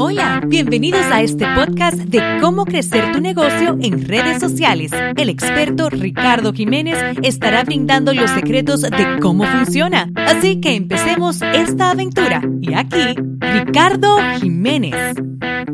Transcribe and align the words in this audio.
Hola, 0.00 0.40
bienvenidos 0.46 1.04
a 1.10 1.22
este 1.22 1.44
podcast 1.56 1.96
de 1.96 2.20
cómo 2.40 2.64
crecer 2.64 3.10
tu 3.10 3.20
negocio 3.20 3.76
en 3.80 4.06
redes 4.06 4.38
sociales. 4.38 4.92
El 5.16 5.28
experto 5.28 5.90
Ricardo 5.90 6.52
Jiménez 6.52 6.96
estará 7.24 7.64
brindando 7.64 8.14
los 8.14 8.30
secretos 8.30 8.82
de 8.82 9.18
cómo 9.20 9.42
funciona. 9.42 10.08
Así 10.14 10.60
que 10.60 10.76
empecemos 10.76 11.42
esta 11.42 11.90
aventura. 11.90 12.40
Y 12.60 12.74
aquí, 12.74 13.16
Ricardo 13.40 14.18
Jiménez. 14.40 15.16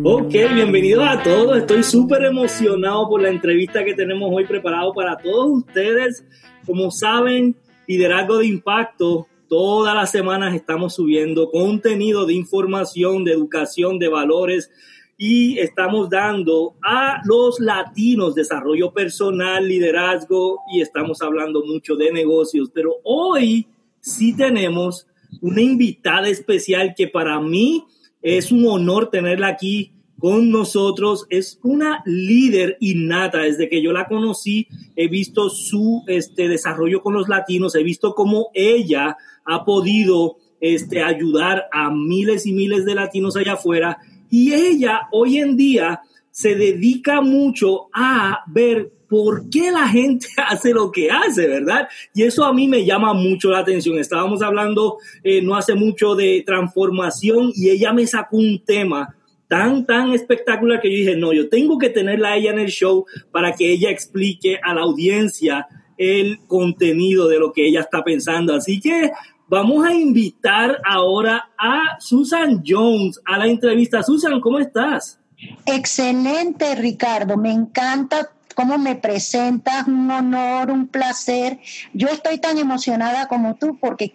Ok, 0.02 0.32
bienvenidos 0.54 1.06
a 1.06 1.22
todos. 1.22 1.59
Estoy 1.59 1.82
súper 1.82 2.25
emocionado 2.25 3.11
por 3.11 3.20
la 3.20 3.29
entrevista 3.29 3.84
que 3.84 3.93
tenemos 3.93 4.30
hoy 4.32 4.46
preparado 4.46 4.95
para 4.95 5.18
todos 5.18 5.50
ustedes. 5.50 6.25
Como 6.64 6.91
saben, 6.91 7.54
liderazgo 7.86 8.38
de 8.38 8.46
impacto 8.46 9.27
Todas 9.48 9.95
las 9.95 10.11
semanas 10.11 10.54
estamos 10.54 10.95
subiendo 10.95 11.50
contenido 11.50 12.26
de 12.26 12.34
información, 12.34 13.24
de 13.24 13.32
educación, 13.32 13.98
de 13.98 14.08
valores 14.08 14.70
y 15.16 15.58
estamos 15.58 16.11
dando 16.11 16.75
a 16.82 17.20
los 17.25 17.61
latinos 17.61 18.34
desarrollo 18.34 18.93
personal, 18.93 19.67
liderazgo 19.67 20.61
y 20.72 20.80
estamos 20.80 21.22
hablando 21.22 21.64
mucho 21.64 21.96
de 21.96 22.12
negocios. 22.12 22.70
Pero 22.75 22.96
hoy 23.04 23.67
sí 24.00 24.36
tenemos 24.36 25.07
una 25.40 25.62
invitada 25.62 26.29
especial 26.29 26.95
que 26.96 27.08
para 27.08 27.40
mí 27.40 27.84
es 28.22 28.50
un 28.50 28.67
honor 28.67 29.11
tenerla 29.11 29.48
aquí 29.48 29.93
con 30.18 30.50
nosotros. 30.50 31.27
Es 31.31 31.59
una 31.63 32.03
líder 32.06 32.77
innata. 32.81 33.41
Desde 33.41 33.69
que 33.69 33.83
yo 33.83 33.92
la 33.92 34.06
conocí, 34.06 34.69
he 34.97 35.09
visto 35.09 35.50
su 35.50 36.03
este, 36.06 36.48
desarrollo 36.48 37.03
con 37.03 37.14
los 37.14 37.28
latinos, 37.28 37.75
he 37.75 37.83
visto 37.83 38.14
cómo 38.14 38.50
ella 38.55 39.17
ha 39.45 39.64
podido 39.64 40.37
este, 40.61 41.03
ayudar 41.03 41.64
a 41.73 41.91
miles 41.91 42.47
y 42.47 42.53
miles 42.53 42.84
de 42.84 42.95
latinos 42.95 43.37
allá 43.37 43.55
afuera. 43.55 43.98
Y 44.31 44.53
ella 44.53 45.09
hoy 45.12 45.39
en 45.39 45.56
día 45.56 46.00
se 46.31 46.56
dedica 46.56 47.20
mucho 47.20 47.89
a 47.92 48.41
ver 48.49 48.91
por 49.09 49.49
qué 49.49 49.71
la 49.71 49.87
gente 49.87 50.27
hace 50.49 50.73
lo 50.73 50.91
que 50.91 51.11
hace, 51.11 51.47
¿verdad? 51.47 51.89
Y 52.15 52.23
eso 52.23 52.45
a 52.45 52.53
mí 52.53 52.67
me 52.67 52.84
llama 52.84 53.15
mucho 53.15 53.51
la 53.51 53.61
atención. 53.61 53.99
Estábamos 53.99 54.43
hablando 54.43 54.99
eh, 55.23 55.41
no 55.41 55.55
hace 55.55 55.75
mucho 55.75 56.17
de 56.17 56.43
transformación 56.45 57.53
y 57.55 57.71
ella 57.71 57.93
me 57.93 58.06
sacó 58.06 58.39
un 58.39 58.65
tema 58.65 59.15
tan, 59.55 59.86
tan 59.86 60.12
espectacular 60.12 60.80
que 60.80 60.91
yo 60.91 60.97
dije, 60.97 61.16
no, 61.16 61.33
yo 61.33 61.48
tengo 61.48 61.78
que 61.78 61.91
tenerla 61.91 62.30
a 62.30 62.36
ella 62.36 62.50
en 62.50 62.58
el 62.58 62.70
show 62.70 63.06
para 63.30 63.52
que 63.52 63.70
ella 63.70 63.88
explique 63.88 64.58
a 64.60 64.74
la 64.74 64.83
audiencia 64.83 65.69
el 65.97 66.41
contenido 66.48 67.28
de 67.28 67.38
lo 67.38 67.52
que 67.52 67.69
ella 67.69 67.80
está 67.80 68.02
pensando. 68.02 68.55
Así 68.55 68.80
que 68.80 69.12
Vamos 69.47 69.86
a 69.86 69.92
invitar 69.92 70.80
ahora 70.86 71.50
a 71.58 72.00
Susan 72.00 72.62
Jones 72.66 73.20
a 73.27 73.36
la 73.36 73.47
entrevista. 73.47 74.02
Susan, 74.02 74.41
¿cómo 74.41 74.58
estás? 74.58 75.20
Excelente, 75.66 76.75
Ricardo. 76.75 77.36
Me 77.36 77.52
encanta 77.52 78.30
cómo 78.55 78.78
me 78.78 78.97
presentas, 78.97 79.86
un 79.86 80.10
honor, 80.10 80.70
un 80.70 80.88
placer. 80.88 81.58
Yo 81.92 82.08
estoy 82.08 82.38
tan 82.38 82.56
emocionada 82.56 83.28
como 83.28 83.55
tú 83.56 83.78
porque 83.78 84.14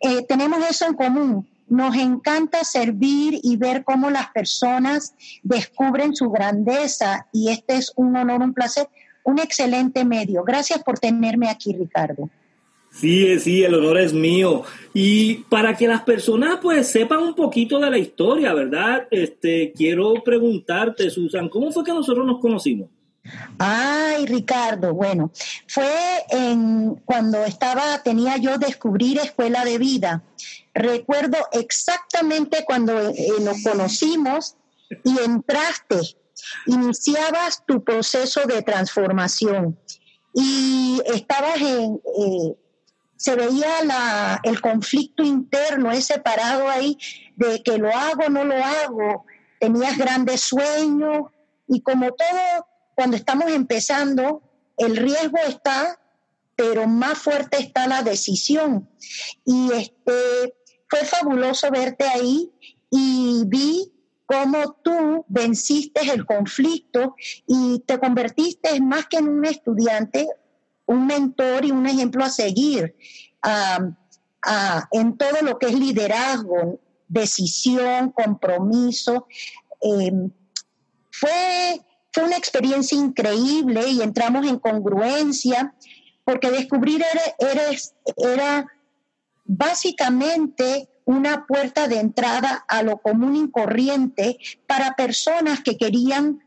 eh, 0.00 0.22
tenemos 0.28 0.58
eso 0.68 0.84
en 0.84 0.94
común. 0.94 1.48
Nos 1.68 1.96
encanta 1.96 2.64
servir 2.64 3.38
y 3.42 3.56
ver 3.56 3.84
cómo 3.84 4.10
las 4.10 4.30
personas 4.30 5.14
descubren 5.42 6.14
su 6.14 6.30
grandeza 6.30 7.26
y 7.32 7.50
este 7.50 7.76
es 7.76 7.92
un 7.96 8.16
honor, 8.16 8.42
un 8.42 8.54
placer, 8.54 8.88
un 9.24 9.38
excelente 9.38 10.04
medio. 10.04 10.44
Gracias 10.44 10.82
por 10.82 10.98
tenerme 10.98 11.48
aquí, 11.48 11.74
Ricardo. 11.74 12.30
Sí, 12.90 13.38
sí, 13.38 13.62
el 13.62 13.74
honor 13.74 13.98
es 13.98 14.12
mío. 14.12 14.62
Y 14.94 15.36
para 15.48 15.76
que 15.76 15.86
las 15.86 16.02
personas 16.02 16.58
pues 16.60 16.90
sepan 16.90 17.20
un 17.20 17.34
poquito 17.34 17.78
de 17.78 17.90
la 17.90 17.98
historia, 17.98 18.54
¿verdad? 18.54 19.06
Este, 19.10 19.72
quiero 19.76 20.14
preguntarte, 20.24 21.10
Susan, 21.10 21.48
¿cómo 21.48 21.70
fue 21.70 21.84
que 21.84 21.92
nosotros 21.92 22.26
nos 22.26 22.40
conocimos? 22.40 22.88
Ay, 23.58 24.26
Ricardo, 24.26 24.94
bueno, 24.94 25.30
fue 25.66 25.90
en 26.30 26.94
cuando 27.04 27.44
estaba, 27.44 28.02
tenía 28.02 28.36
yo 28.38 28.56
descubrir 28.58 29.18
escuela 29.18 29.64
de 29.64 29.78
vida. 29.78 30.22
Recuerdo 30.78 31.36
exactamente 31.50 32.64
cuando 32.64 32.96
eh, 33.10 33.32
nos 33.40 33.64
conocimos 33.64 34.56
y 35.02 35.18
entraste, 35.18 35.98
iniciabas 36.66 37.64
tu 37.66 37.82
proceso 37.82 38.46
de 38.46 38.62
transformación 38.62 39.76
y 40.32 41.02
estabas 41.06 41.60
en, 41.60 42.00
eh, 42.16 42.54
se 43.16 43.34
veía 43.34 44.38
el 44.44 44.60
conflicto 44.60 45.24
interno, 45.24 45.90
ese 45.90 46.20
parado 46.20 46.68
ahí 46.68 46.96
de 47.34 47.60
que 47.64 47.76
lo 47.76 47.90
hago, 47.92 48.28
no 48.28 48.44
lo 48.44 48.54
hago, 48.54 49.26
tenías 49.58 49.98
grandes 49.98 50.42
sueños 50.42 51.24
y 51.66 51.80
como 51.80 52.12
todo, 52.12 52.68
cuando 52.94 53.16
estamos 53.16 53.50
empezando, 53.50 54.42
el 54.76 54.96
riesgo 54.96 55.38
está, 55.48 55.98
pero 56.54 56.86
más 56.86 57.18
fuerte 57.18 57.58
está 57.58 57.88
la 57.88 58.02
decisión. 58.02 58.88
Y 59.44 59.72
este, 59.72 60.54
fue 60.88 61.04
fabuloso 61.04 61.70
verte 61.70 62.04
ahí 62.04 62.50
y 62.90 63.42
vi 63.46 63.92
cómo 64.26 64.72
tú 64.82 65.24
venciste 65.28 66.00
el 66.12 66.26
conflicto 66.26 67.14
y 67.46 67.80
te 67.80 67.98
convertiste 67.98 68.80
más 68.80 69.06
que 69.06 69.18
en 69.18 69.28
un 69.28 69.44
estudiante, 69.44 70.28
un 70.86 71.06
mentor 71.06 71.64
y 71.64 71.70
un 71.70 71.86
ejemplo 71.86 72.24
a 72.24 72.30
seguir 72.30 72.94
en 74.92 75.16
todo 75.16 75.42
lo 75.42 75.58
que 75.58 75.66
es 75.66 75.74
liderazgo, 75.74 76.80
decisión, 77.08 78.10
compromiso. 78.12 79.26
Em, 79.80 80.30
fue, 81.10 81.80
fue 82.12 82.24
una 82.24 82.36
experiencia 82.36 82.98
increíble 82.98 83.88
y 83.88 84.02
entramos 84.02 84.46
en 84.46 84.58
congruencia 84.58 85.74
porque 86.24 86.50
descubrir 86.50 87.02
era, 87.38 87.70
era 88.16 88.66
básicamente 89.48 90.88
una 91.06 91.46
puerta 91.46 91.88
de 91.88 91.98
entrada 91.98 92.64
a 92.68 92.82
lo 92.82 92.98
común 92.98 93.34
y 93.34 93.50
corriente 93.50 94.38
para 94.66 94.94
personas 94.94 95.62
que 95.62 95.78
querían 95.78 96.44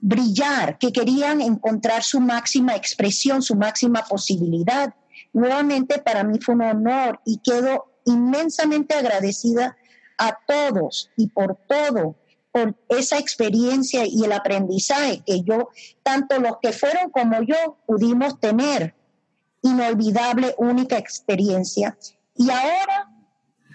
brillar, 0.00 0.78
que 0.78 0.90
querían 0.90 1.42
encontrar 1.42 2.02
su 2.02 2.18
máxima 2.18 2.74
expresión, 2.74 3.42
su 3.42 3.54
máxima 3.56 4.02
posibilidad. 4.08 4.94
Nuevamente 5.34 5.98
para 5.98 6.24
mí 6.24 6.38
fue 6.40 6.54
un 6.54 6.62
honor 6.62 7.20
y 7.26 7.40
quedo 7.44 7.92
inmensamente 8.06 8.94
agradecida 8.94 9.76
a 10.16 10.38
todos 10.46 11.10
y 11.16 11.28
por 11.28 11.58
todo, 11.68 12.16
por 12.52 12.74
esa 12.88 13.18
experiencia 13.18 14.04
y 14.06 14.24
el 14.24 14.32
aprendizaje 14.32 15.22
que 15.26 15.42
yo, 15.42 15.68
tanto 16.02 16.40
los 16.40 16.56
que 16.62 16.72
fueron 16.72 17.10
como 17.10 17.42
yo, 17.42 17.76
pudimos 17.86 18.40
tener. 18.40 18.94
Inolvidable, 19.62 20.54
única 20.56 20.96
experiencia. 20.96 21.98
Y 22.40 22.48
ahora, 22.48 23.12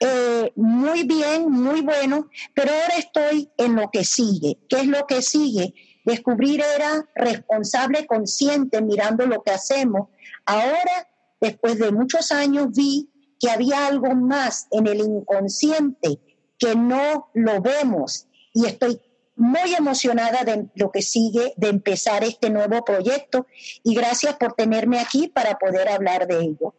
eh, 0.02 0.52
muy 0.56 1.04
bien, 1.04 1.52
muy 1.52 1.82
bueno, 1.82 2.32
pero 2.56 2.72
ahora 2.72 2.96
estoy 2.98 3.52
en 3.58 3.76
lo 3.76 3.92
que 3.92 4.04
sigue. 4.04 4.58
¿Qué 4.68 4.78
es 4.78 4.88
lo 4.88 5.06
que 5.06 5.22
sigue? 5.22 5.76
Descubrir 6.04 6.64
era 6.76 7.08
responsable, 7.14 8.08
consciente, 8.08 8.82
mirando 8.82 9.28
lo 9.28 9.44
que 9.44 9.52
hacemos. 9.52 10.10
Ahora, 10.48 11.08
después 11.40 11.78
de 11.78 11.92
muchos 11.92 12.32
años, 12.32 12.70
vi 12.72 13.08
que 13.40 13.52
había 13.52 13.86
algo 13.86 14.16
más 14.16 14.66
en 14.72 14.88
el 14.88 15.00
inconsciente 15.00 16.20
que 16.58 16.76
no 16.76 17.30
lo 17.36 17.62
vemos. 17.62 18.26
Y 18.52 18.66
estoy 18.66 19.00
muy 19.36 19.76
emocionada 19.76 20.44
de 20.44 20.72
lo 20.74 20.90
que 20.90 21.04
sigue, 21.04 21.54
de 21.56 21.70
empezar 21.70 22.24
este 22.24 22.50
nuevo 22.50 22.84
proyecto. 22.84 23.46
Y 23.84 23.94
gracias 23.94 24.38
por 24.38 24.54
tenerme 24.54 24.98
aquí 24.98 25.28
para 25.28 25.60
poder 25.60 25.88
hablar 25.88 26.26
de 26.26 26.40
ello. 26.40 26.74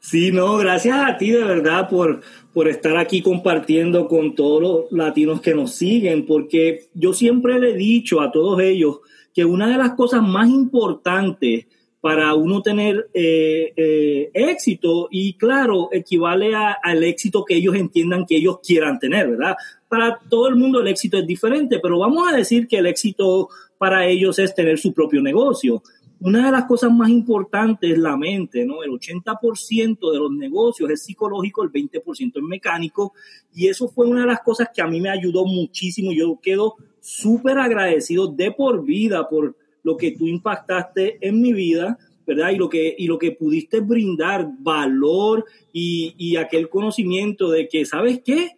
Sí, 0.00 0.32
no, 0.32 0.56
gracias 0.56 0.96
a 0.98 1.18
ti 1.18 1.30
de 1.30 1.44
verdad 1.44 1.88
por, 1.88 2.22
por 2.54 2.68
estar 2.68 2.96
aquí 2.96 3.20
compartiendo 3.20 4.08
con 4.08 4.34
todos 4.34 4.62
los 4.62 4.92
latinos 4.92 5.42
que 5.42 5.54
nos 5.54 5.74
siguen, 5.74 6.24
porque 6.24 6.88
yo 6.94 7.12
siempre 7.12 7.60
le 7.60 7.72
he 7.72 7.76
dicho 7.76 8.22
a 8.22 8.32
todos 8.32 8.60
ellos 8.60 9.00
que 9.34 9.44
una 9.44 9.68
de 9.68 9.76
las 9.76 9.92
cosas 9.92 10.22
más 10.22 10.48
importantes 10.48 11.66
para 12.00 12.32
uno 12.34 12.62
tener 12.62 13.10
eh, 13.12 13.74
eh, 13.76 14.30
éxito 14.32 15.08
y 15.10 15.34
claro, 15.34 15.90
equivale 15.92 16.52
al 16.54 17.04
éxito 17.04 17.44
que 17.44 17.56
ellos 17.56 17.74
entiendan 17.74 18.24
que 18.24 18.36
ellos 18.36 18.60
quieran 18.66 18.98
tener, 18.98 19.28
¿verdad? 19.28 19.54
Para 19.86 20.18
todo 20.30 20.48
el 20.48 20.56
mundo 20.56 20.80
el 20.80 20.88
éxito 20.88 21.18
es 21.18 21.26
diferente, 21.26 21.78
pero 21.78 21.98
vamos 21.98 22.26
a 22.26 22.34
decir 22.34 22.66
que 22.66 22.78
el 22.78 22.86
éxito 22.86 23.50
para 23.76 24.06
ellos 24.06 24.38
es 24.38 24.54
tener 24.54 24.78
su 24.78 24.94
propio 24.94 25.20
negocio 25.20 25.82
una 26.20 26.46
de 26.46 26.52
las 26.52 26.64
cosas 26.66 26.92
más 26.92 27.08
importantes 27.08 27.90
es 27.90 27.98
la 27.98 28.16
mente, 28.16 28.66
¿no? 28.66 28.82
El 28.82 28.90
80% 28.90 30.12
de 30.12 30.18
los 30.18 30.30
negocios 30.30 30.90
es 30.90 31.02
psicológico, 31.02 31.62
el 31.62 31.72
20% 31.72 32.36
es 32.36 32.42
mecánico, 32.42 33.14
y 33.54 33.68
eso 33.68 33.88
fue 33.88 34.06
una 34.06 34.20
de 34.22 34.26
las 34.26 34.40
cosas 34.40 34.68
que 34.74 34.82
a 34.82 34.86
mí 34.86 35.00
me 35.00 35.08
ayudó 35.08 35.46
muchísimo. 35.46 36.12
Yo 36.12 36.38
quedo 36.42 36.74
súper 37.00 37.58
agradecido 37.58 38.28
de 38.28 38.52
por 38.52 38.84
vida 38.84 39.28
por 39.28 39.56
lo 39.82 39.96
que 39.96 40.12
tú 40.12 40.26
impactaste 40.26 41.26
en 41.26 41.40
mi 41.40 41.54
vida, 41.54 41.98
¿verdad? 42.26 42.50
Y 42.50 42.56
lo 42.56 42.68
que, 42.68 42.94
y 42.98 43.06
lo 43.06 43.18
que 43.18 43.32
pudiste 43.32 43.80
brindar 43.80 44.46
valor 44.58 45.46
y, 45.72 46.14
y 46.18 46.36
aquel 46.36 46.68
conocimiento 46.68 47.50
de 47.50 47.66
que, 47.66 47.86
¿sabes 47.86 48.20
qué? 48.22 48.50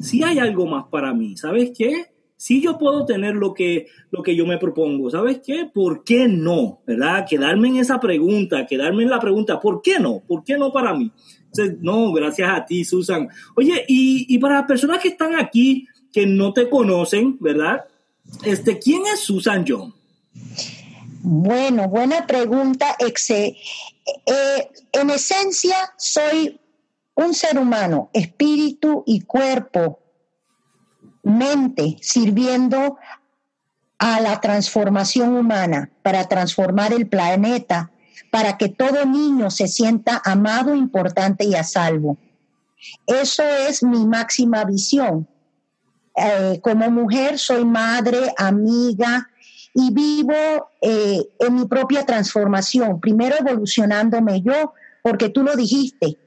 Si 0.00 0.22
hay 0.22 0.38
algo 0.38 0.66
más 0.66 0.86
para 0.86 1.12
mí, 1.12 1.36
¿sabes 1.36 1.72
qué? 1.76 2.06
Si 2.40 2.62
yo 2.62 2.78
puedo 2.78 3.04
tener 3.04 3.34
lo 3.34 3.52
que, 3.52 3.88
lo 4.10 4.22
que 4.22 4.34
yo 4.34 4.46
me 4.46 4.56
propongo, 4.56 5.10
¿sabes 5.10 5.42
qué? 5.44 5.66
¿Por 5.70 6.04
qué 6.04 6.26
no? 6.26 6.80
¿Verdad? 6.86 7.26
Quedarme 7.28 7.68
en 7.68 7.76
esa 7.76 8.00
pregunta, 8.00 8.64
quedarme 8.66 9.02
en 9.02 9.10
la 9.10 9.20
pregunta, 9.20 9.60
¿por 9.60 9.82
qué 9.82 9.98
no? 10.00 10.22
¿Por 10.26 10.42
qué 10.42 10.56
no 10.56 10.72
para 10.72 10.94
mí? 10.94 11.12
no, 11.82 12.10
gracias 12.14 12.48
a 12.50 12.64
ti, 12.64 12.82
Susan. 12.82 13.28
Oye, 13.56 13.84
y, 13.88 14.24
y 14.34 14.38
para 14.38 14.54
las 14.54 14.64
personas 14.64 15.02
que 15.02 15.08
están 15.08 15.38
aquí, 15.38 15.86
que 16.10 16.24
no 16.24 16.54
te 16.54 16.70
conocen, 16.70 17.36
¿verdad? 17.40 17.84
Este, 18.42 18.78
¿Quién 18.78 19.02
es 19.12 19.20
Susan 19.20 19.62
John? 19.68 19.92
Bueno, 21.22 21.90
buena 21.90 22.26
pregunta. 22.26 22.96
Eh, 22.98 23.58
en 24.92 25.10
esencia, 25.10 25.76
soy 25.98 26.58
un 27.16 27.34
ser 27.34 27.58
humano, 27.58 28.08
espíritu 28.14 29.04
y 29.06 29.20
cuerpo 29.20 30.00
mente 31.22 31.98
sirviendo 32.00 32.98
a 33.98 34.20
la 34.20 34.40
transformación 34.40 35.36
humana, 35.36 35.90
para 36.02 36.26
transformar 36.26 36.94
el 36.94 37.06
planeta, 37.06 37.90
para 38.30 38.56
que 38.56 38.70
todo 38.70 39.04
niño 39.04 39.50
se 39.50 39.68
sienta 39.68 40.22
amado, 40.24 40.74
importante 40.74 41.44
y 41.44 41.54
a 41.54 41.64
salvo. 41.64 42.16
Eso 43.06 43.42
es 43.42 43.82
mi 43.82 44.06
máxima 44.06 44.64
visión. 44.64 45.28
Eh, 46.16 46.60
como 46.62 46.90
mujer 46.90 47.38
soy 47.38 47.64
madre, 47.64 48.32
amiga 48.38 49.28
y 49.74 49.92
vivo 49.92 50.70
eh, 50.80 51.22
en 51.38 51.54
mi 51.54 51.66
propia 51.66 52.04
transformación, 52.06 53.00
primero 53.00 53.36
evolucionándome 53.38 54.40
yo, 54.40 54.72
porque 55.02 55.28
tú 55.28 55.42
lo 55.42 55.54
dijiste, 55.56 56.18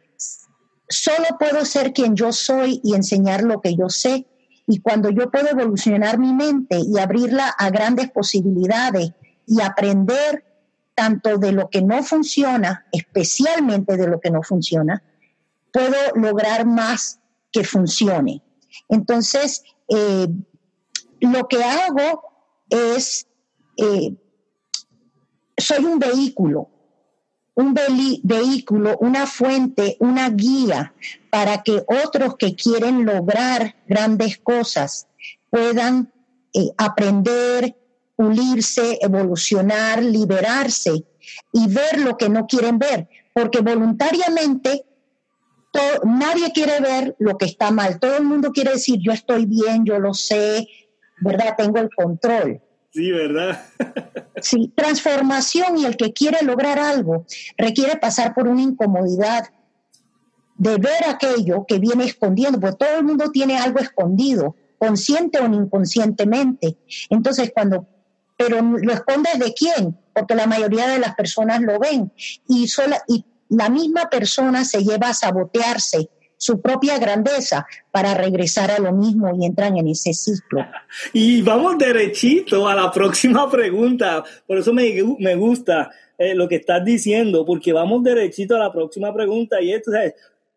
solo 0.87 1.25
puedo 1.39 1.65
ser 1.65 1.91
quien 1.91 2.15
yo 2.15 2.31
soy 2.31 2.79
y 2.83 2.93
enseñar 2.93 3.43
lo 3.43 3.61
que 3.61 3.75
yo 3.75 3.89
sé 3.89 4.27
y 4.73 4.79
cuando 4.79 5.11
yo 5.11 5.29
puedo 5.29 5.49
evolucionar 5.49 6.17
mi 6.17 6.33
mente 6.33 6.79
y 6.79 6.97
abrirla 6.97 7.47
a 7.59 7.69
grandes 7.69 8.09
posibilidades 8.09 9.11
y 9.45 9.61
aprender 9.61 10.43
tanto 10.95 11.37
de 11.37 11.51
lo 11.51 11.69
que 11.69 11.83
no 11.83 12.01
funciona, 12.01 12.87
especialmente 12.91 13.97
de 13.97 14.07
lo 14.07 14.19
que 14.19 14.31
no 14.31 14.41
funciona, 14.41 15.03
puedo 15.71 15.95
lograr 16.15 16.65
más 16.65 17.19
que 17.51 17.63
funcione. 17.63 18.41
Entonces, 18.89 19.61
eh, 19.89 20.27
lo 21.19 21.47
que 21.47 21.63
hago 21.63 22.23
es, 22.67 23.27
eh, 23.77 24.15
soy 25.55 25.85
un 25.85 25.99
vehículo 25.99 26.71
un 27.55 27.75
vehículo, 28.23 28.97
una 28.99 29.27
fuente, 29.27 29.95
una 29.99 30.29
guía 30.29 30.93
para 31.29 31.61
que 31.61 31.83
otros 32.05 32.35
que 32.37 32.55
quieren 32.55 33.05
lograr 33.05 33.75
grandes 33.87 34.39
cosas 34.39 35.07
puedan 35.49 36.11
eh, 36.53 36.71
aprender, 36.77 37.75
pulirse, 38.15 38.97
evolucionar, 39.01 40.03
liberarse 40.03 41.05
y 41.51 41.67
ver 41.67 41.99
lo 41.99 42.17
que 42.17 42.29
no 42.29 42.47
quieren 42.47 42.79
ver, 42.79 43.07
porque 43.33 43.59
voluntariamente 43.61 44.85
nadie 46.03 46.51
quiere 46.51 46.79
ver 46.79 47.15
lo 47.19 47.37
que 47.37 47.45
está 47.45 47.71
mal, 47.71 47.99
todo 47.99 48.17
el 48.17 48.23
mundo 48.23 48.51
quiere 48.51 48.73
decir 48.73 48.99
yo 49.01 49.11
estoy 49.11 49.45
bien, 49.45 49.85
yo 49.85 49.99
lo 49.99 50.13
sé, 50.13 50.67
¿verdad? 51.21 51.55
Tengo 51.57 51.79
el 51.79 51.89
control. 51.95 52.61
Sí, 52.93 53.11
¿verdad? 53.11 53.59
sí, 54.41 54.71
transformación 54.75 55.77
y 55.79 55.85
el 55.85 55.97
que 55.97 56.13
quiere 56.13 56.43
lograr 56.43 56.77
algo 56.77 57.25
requiere 57.57 57.97
pasar 57.97 58.35
por 58.35 58.47
una 58.47 58.61
incomodidad 58.61 59.49
de 60.57 60.77
ver 60.77 61.07
aquello 61.07 61.65
que 61.67 61.79
viene 61.79 62.05
escondiendo, 62.05 62.59
porque 62.59 62.85
todo 62.85 62.99
el 62.99 63.03
mundo 63.03 63.31
tiene 63.31 63.57
algo 63.57 63.79
escondido, 63.79 64.55
consciente 64.77 65.39
o 65.39 65.45
inconscientemente. 65.45 66.77
Entonces, 67.09 67.51
cuando, 67.51 67.87
pero 68.37 68.61
lo 68.61 68.93
escondes 68.93 69.39
de 69.39 69.53
quién, 69.53 69.97
porque 70.13 70.35
la 70.35 70.45
mayoría 70.45 70.87
de 70.87 70.99
las 70.99 71.15
personas 71.15 71.61
lo 71.61 71.79
ven 71.79 72.11
y, 72.47 72.67
sola, 72.67 73.01
y 73.07 73.25
la 73.49 73.69
misma 73.69 74.09
persona 74.11 74.65
se 74.65 74.83
lleva 74.83 75.09
a 75.09 75.13
sabotearse 75.15 76.09
su 76.43 76.59
propia 76.59 76.99
grandeza 76.99 77.65
para 77.89 78.13
regresar 78.13 78.69
a 78.69 78.79
lo 78.79 78.91
mismo 78.91 79.31
y 79.33 79.45
entran 79.45 79.77
en 79.77 79.87
ese 79.87 80.13
ciclo. 80.13 80.65
Y 81.13 81.41
vamos 81.41 81.77
derechito 81.77 82.67
a 82.67 82.75
la 82.75 82.91
próxima 82.91 83.49
pregunta. 83.49 84.23
Por 84.45 84.57
eso 84.57 84.73
me, 84.73 84.93
me 85.19 85.35
gusta 85.35 85.89
eh, 86.17 86.35
lo 86.35 86.47
que 86.49 86.57
estás 86.57 86.83
diciendo, 86.83 87.45
porque 87.45 87.71
vamos 87.71 88.03
derechito 88.03 88.55
a 88.57 88.59
la 88.59 88.73
próxima 88.73 89.13
pregunta 89.13 89.61
y 89.61 89.71
esto 89.71 89.93
es, 89.95 90.13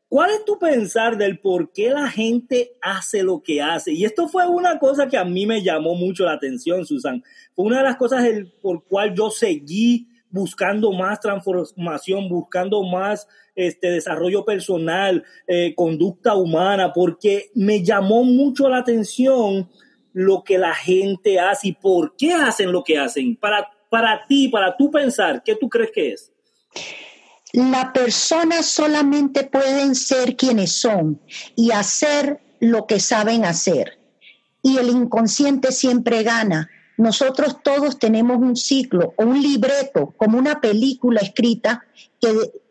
¿cuál 0.09 0.31
es 0.31 0.45
tu 0.45 0.59
pensar 0.59 1.17
del 1.17 1.39
por 1.39 1.73
qué 1.73 1.91
la 1.91 2.09
gente 2.09 2.73
hace 2.83 3.23
lo 3.23 3.41
que 3.41 3.63
hace? 3.63 3.93
Y 3.93 4.05
esto 4.05 4.29
fue 4.29 4.47
una 4.49 4.81
cosa 4.81 5.07
que 5.07 5.17
a 5.17 5.25
mí 5.25 5.47
me 5.47 5.63
llamó 5.63 5.95
mucho 5.95 6.25
la 6.25 6.33
atención, 6.33 6.85
Susan. 6.85 7.23
Fue 7.55 7.65
una 7.65 7.79
de 7.79 7.85
las 7.85 7.97
cosas 7.97 8.25
el, 8.25 8.51
por 8.61 8.85
cual 8.85 9.15
yo 9.15 9.31
seguí 9.31 10.09
buscando 10.31 10.91
más 10.93 11.21
transformación, 11.21 12.29
buscando 12.29 12.83
más 12.83 13.29
este, 13.57 13.91
desarrollo 13.91 14.45
personal, 14.45 15.25
eh, 15.47 15.75
conducta 15.75 16.35
humana, 16.35 16.93
porque 16.93 17.51
me 17.55 17.83
llamó 17.83 18.23
mucho 18.23 18.69
la 18.69 18.79
atención 18.79 19.69
lo 20.13 20.45
que 20.45 20.59
la 20.59 20.75
gente 20.75 21.41
hace 21.41 21.69
y 21.69 21.73
por 21.73 22.15
qué 22.17 22.33
hacen 22.33 22.71
lo 22.71 22.85
que 22.85 22.99
hacen. 22.99 23.37
Para, 23.37 23.69
para 23.91 24.27
ti, 24.29 24.49
para 24.49 24.77
tú 24.77 24.91
pensar, 24.91 25.43
¿qué 25.43 25.57
tú 25.57 25.69
crees 25.69 25.91
que 25.93 26.13
es? 26.13 26.33
La 27.53 27.93
persona 27.93 28.63
solamente 28.63 29.45
pueden 29.45 29.95
ser 29.95 30.37
quienes 30.37 30.73
son 30.73 31.21
y 31.55 31.71
hacer 31.71 32.41
lo 32.61 32.87
que 32.87 33.01
saben 33.01 33.45
hacer. 33.45 33.99
Y 34.63 34.79
el 34.79 34.91
inconsciente 34.91 35.73
siempre 35.73 36.23
gana 36.23 36.69
nosotros 36.97 37.59
todos 37.63 37.99
tenemos 37.99 38.39
un 38.39 38.57
ciclo 38.57 39.15
o 39.17 39.25
un 39.25 39.43
libreto, 39.43 40.15
como 40.17 40.39
una 40.39 40.61
película 40.61 41.21
escrita, 41.21 41.85
que, 42.21 42.29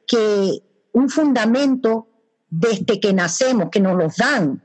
que 0.08 0.62
un 0.96 1.10
fundamento 1.10 2.08
desde 2.50 3.00
que 3.00 3.14
nacemos, 3.14 3.70
que 3.70 3.80
nos 3.80 3.96
los 3.96 4.16
dan, 4.16 4.64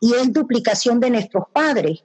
y 0.00 0.14
es 0.14 0.32
duplicación 0.32 1.00
de 1.00 1.10
nuestros 1.10 1.44
padres. 1.52 2.04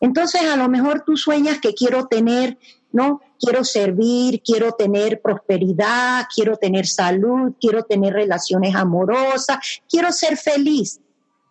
Entonces, 0.00 0.42
a 0.42 0.56
lo 0.56 0.68
mejor 0.68 1.02
tú 1.04 1.16
sueñas 1.16 1.58
que 1.60 1.74
quiero 1.74 2.06
tener, 2.06 2.58
¿no? 2.92 3.20
Quiero 3.40 3.64
servir, 3.64 4.42
quiero 4.42 4.72
tener 4.72 5.20
prosperidad, 5.20 6.26
quiero 6.34 6.56
tener 6.56 6.86
salud, 6.86 7.52
quiero 7.60 7.82
tener 7.84 8.14
relaciones 8.14 8.74
amorosas, 8.74 9.58
quiero 9.88 10.10
ser 10.12 10.36
feliz 10.36 11.00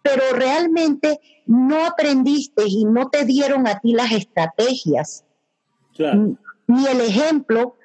pero 0.08 0.24
realmente 0.32 1.20
no 1.48 1.86
aprendiste 1.86 2.64
y 2.66 2.86
no 2.86 3.10
te 3.10 3.26
dieron 3.26 3.68
a 3.68 3.80
ti 3.80 3.92
las 3.92 4.14
estrategias 4.14 5.26
ni 6.68 6.88
el 6.88 7.02
ejemplo 7.02 7.76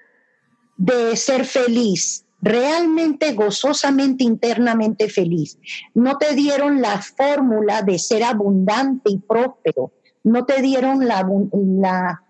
de 0.76 1.16
ser 1.16 1.44
feliz, 1.44 2.25
realmente 2.42 3.32
gozosamente 3.34 4.25
internamente 4.25 5.08
feliz. 5.08 5.58
No 5.94 6.18
te 6.18 6.34
dieron 6.34 6.82
la 6.82 7.00
fórmula 7.00 7.82
de 7.82 7.99
ser 7.99 8.25
abundante 8.25 9.11
y 9.11 9.18
próspero, 9.18 9.92
no 10.25 10.44
te 10.44 10.61
dieron 10.61 11.06
la, 11.06 12.22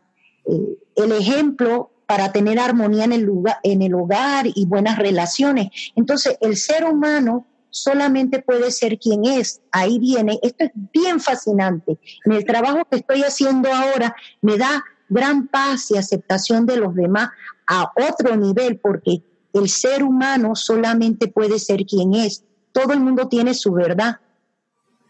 eh, 0.46 0.78
el 0.96 1.12
ejemplo 1.12 1.90
para 2.06 2.30
tener 2.30 2.58
armonía 2.58 3.04
en 3.04 3.12
el, 3.12 3.22
lugar, 3.22 3.56
en 3.62 3.80
el 3.80 3.94
hogar 3.94 4.46
y 4.46 4.66
buenas 4.66 4.98
relaciones. 4.98 5.68
Entonces, 5.96 6.36
el 6.42 6.56
ser 6.58 6.84
humano 6.84 7.46
solamente 7.70 8.40
puede 8.40 8.70
ser 8.70 8.98
quien 8.98 9.24
es. 9.24 9.62
Ahí 9.70 9.98
viene, 9.98 10.38
esto 10.42 10.64
es 10.64 10.72
bien 10.92 11.20
fascinante. 11.20 11.98
En 12.26 12.32
el 12.32 12.44
trabajo 12.44 12.84
que 12.90 12.98
estoy 12.98 13.22
haciendo 13.22 13.72
ahora 13.72 14.14
me 14.42 14.58
da 14.58 14.84
gran 15.08 15.48
paz 15.48 15.90
y 15.90 15.96
aceptación 15.96 16.66
de 16.66 16.76
los 16.76 16.94
demás 16.94 17.30
a 17.66 17.90
otro 17.96 18.36
nivel, 18.36 18.78
porque 18.78 19.22
el 19.52 19.68
ser 19.68 20.02
humano 20.02 20.54
solamente 20.54 21.28
puede 21.28 21.58
ser 21.58 21.84
quien 21.84 22.14
es. 22.14 22.44
Todo 22.72 22.92
el 22.92 23.00
mundo 23.00 23.28
tiene 23.28 23.54
su 23.54 23.72
verdad. 23.72 24.20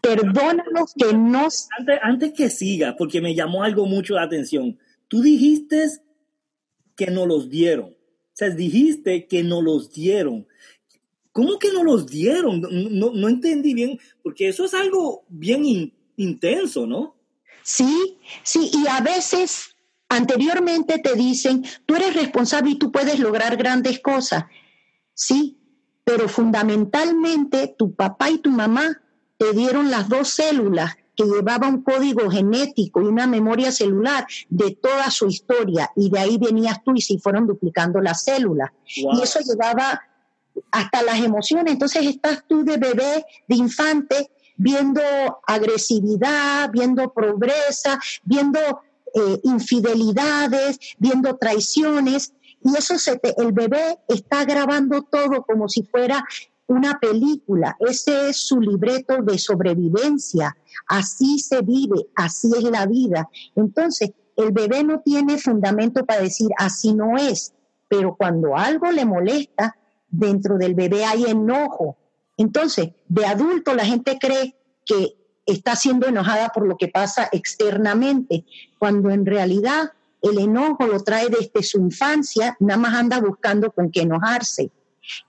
Perdónanos 0.01 0.93
que 0.97 1.13
no... 1.13 1.47
Antes, 1.77 1.99
antes 2.01 2.33
que 2.33 2.49
siga, 2.49 2.95
porque 2.97 3.21
me 3.21 3.35
llamó 3.35 3.63
algo 3.63 3.85
mucho 3.85 4.15
la 4.15 4.23
atención. 4.23 4.77
Tú 5.07 5.21
dijiste 5.21 5.87
que 6.95 7.07
no 7.07 7.25
los 7.25 7.49
dieron. 7.49 7.95
O 8.33 8.35
sea, 8.35 8.49
dijiste 8.49 9.27
que 9.27 9.43
no 9.43 9.61
los 9.61 9.91
dieron. 9.91 10.47
¿Cómo 11.31 11.57
que 11.57 11.71
no 11.71 11.83
los 11.83 12.07
dieron? 12.07 12.61
No, 12.91 13.27
entendí 13.27 13.73
bien, 13.73 13.99
porque 14.21 14.49
eso 14.49 14.65
es 14.65 14.73
algo 14.73 15.23
bien 15.29 15.93
intenso, 16.17 16.85
¿no? 16.85 17.15
Sí, 17.63 18.17
sí, 18.43 18.69
y 18.73 18.87
a 18.87 19.01
veces 19.01 19.72
anteriormente 20.13 20.99
te 20.99 21.15
dicen, 21.15 21.65
tú 21.85 21.95
eres 21.95 22.15
responsable 22.15 22.71
y 22.71 22.77
tú 22.77 22.91
puedes 22.91 23.19
lograr 23.19 23.57
grandes 23.57 23.99
cosas. 23.99 24.45
Sí, 25.13 25.57
pero 26.03 26.27
fundamentalmente 26.27 27.75
tu 27.77 27.93
papá 27.93 28.29
y 28.29 28.39
tu 28.39 28.49
mamá 28.49 29.01
te 29.37 29.53
dieron 29.53 29.91
las 29.91 30.09
dos 30.09 30.29
células 30.29 30.95
que 31.15 31.25
llevaban 31.25 31.75
un 31.75 31.83
código 31.83 32.29
genético 32.29 33.01
y 33.01 33.05
una 33.05 33.27
memoria 33.27 33.71
celular 33.71 34.25
de 34.49 34.71
toda 34.71 35.11
su 35.11 35.27
historia 35.27 35.91
y 35.95 36.09
de 36.09 36.19
ahí 36.19 36.37
venías 36.37 36.83
tú 36.83 36.93
y 36.95 37.01
se 37.01 37.19
fueron 37.19 37.45
duplicando 37.45 38.01
las 38.01 38.23
células. 38.23 38.71
Y 38.85 39.21
eso 39.21 39.39
llevaba 39.39 40.01
hasta 40.71 41.03
las 41.03 41.19
emociones. 41.19 41.73
Entonces 41.73 42.05
estás 42.05 42.43
tú 42.47 42.63
de 42.63 42.77
bebé, 42.77 43.25
de 43.47 43.55
infante, 43.55 44.31
viendo 44.55 45.01
agresividad, 45.45 46.69
viendo 46.71 47.11
pobreza, 47.13 47.99
viendo 48.23 48.59
eh, 49.13 49.39
infidelidades, 49.43 50.79
viendo 50.97 51.37
traiciones. 51.37 52.33
Y 52.63 52.77
eso 52.77 52.97
se 52.97 53.19
el 53.37 53.51
bebé 53.51 53.99
está 54.07 54.45
grabando 54.45 55.01
todo 55.03 55.43
como 55.43 55.67
si 55.67 55.83
fuera 55.83 56.23
una 56.67 56.99
película. 56.99 57.75
Ese 57.79 58.29
es 58.29 58.37
su 58.37 58.59
libreto 58.59 59.21
de 59.21 59.37
sobrevivencia. 59.37 60.55
Así 60.87 61.39
se 61.39 61.61
vive, 61.61 62.07
así 62.15 62.49
es 62.57 62.63
la 62.63 62.85
vida. 62.85 63.29
Entonces, 63.55 64.11
el 64.35 64.51
bebé 64.51 64.83
no 64.83 65.01
tiene 65.01 65.37
fundamento 65.37 66.05
para 66.05 66.21
decir 66.21 66.49
así 66.57 66.93
no 66.93 67.17
es, 67.17 67.53
pero 67.87 68.15
cuando 68.15 68.55
algo 68.55 68.91
le 68.91 69.05
molesta, 69.05 69.77
dentro 70.09 70.57
del 70.57 70.73
bebé 70.73 71.05
hay 71.05 71.25
enojo. 71.25 71.97
Entonces, 72.37 72.89
de 73.07 73.25
adulto 73.25 73.73
la 73.73 73.85
gente 73.85 74.17
cree 74.19 74.55
que 74.85 75.15
está 75.45 75.75
siendo 75.75 76.07
enojada 76.07 76.49
por 76.49 76.67
lo 76.67 76.77
que 76.77 76.87
pasa 76.87 77.29
externamente, 77.31 78.45
cuando 78.77 79.09
en 79.09 79.25
realidad 79.25 79.91
el 80.21 80.39
enojo 80.39 80.87
lo 80.87 81.03
trae 81.03 81.27
desde 81.29 81.63
su 81.63 81.79
infancia, 81.79 82.55
nada 82.59 82.79
más 82.79 82.93
anda 82.93 83.19
buscando 83.19 83.71
con 83.71 83.91
qué 83.91 84.01
enojarse. 84.01 84.71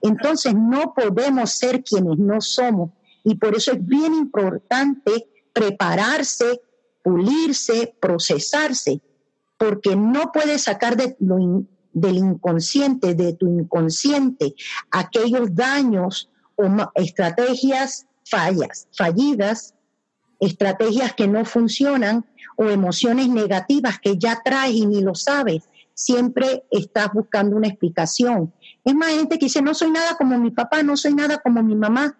Entonces 0.01 0.53
no 0.55 0.93
podemos 0.93 1.51
ser 1.51 1.83
quienes 1.83 2.17
no 2.17 2.39
somos 2.39 2.91
y 3.23 3.35
por 3.35 3.55
eso 3.55 3.73
es 3.73 3.85
bien 3.85 4.13
importante 4.13 5.27
prepararse, 5.51 6.61
pulirse, 7.03 7.93
procesarse, 7.99 9.01
porque 9.57 9.95
no 9.95 10.31
puedes 10.31 10.63
sacar 10.63 10.95
de 10.95 11.15
del 11.91 12.17
inconsciente, 12.17 13.15
de 13.15 13.33
tu 13.33 13.47
inconsciente, 13.47 14.53
aquellos 14.91 15.55
daños 15.55 16.29
o 16.57 16.65
estrategias 16.93 18.05
fallas, 18.25 18.87
fallidas, 18.91 19.73
estrategias 20.39 21.13
que 21.13 21.27
no 21.27 21.45
funcionan 21.45 22.25
o 22.57 22.65
emociones 22.65 23.29
negativas 23.29 23.99
que 23.99 24.17
ya 24.17 24.41
traes 24.43 24.75
y 24.75 24.85
ni 24.85 25.01
lo 25.01 25.15
sabes. 25.15 25.69
Siempre 25.93 26.65
estás 26.71 27.11
buscando 27.13 27.55
una 27.55 27.67
explicación. 27.67 28.53
Es 28.83 28.93
más 28.95 29.09
gente 29.09 29.37
que 29.39 29.45
dice, 29.45 29.61
no 29.61 29.73
soy 29.73 29.91
nada 29.91 30.15
como 30.17 30.37
mi 30.37 30.51
papá, 30.51 30.83
no 30.83 30.97
soy 30.97 31.13
nada 31.13 31.37
como 31.37 31.63
mi 31.63 31.75
mamá. 31.75 32.17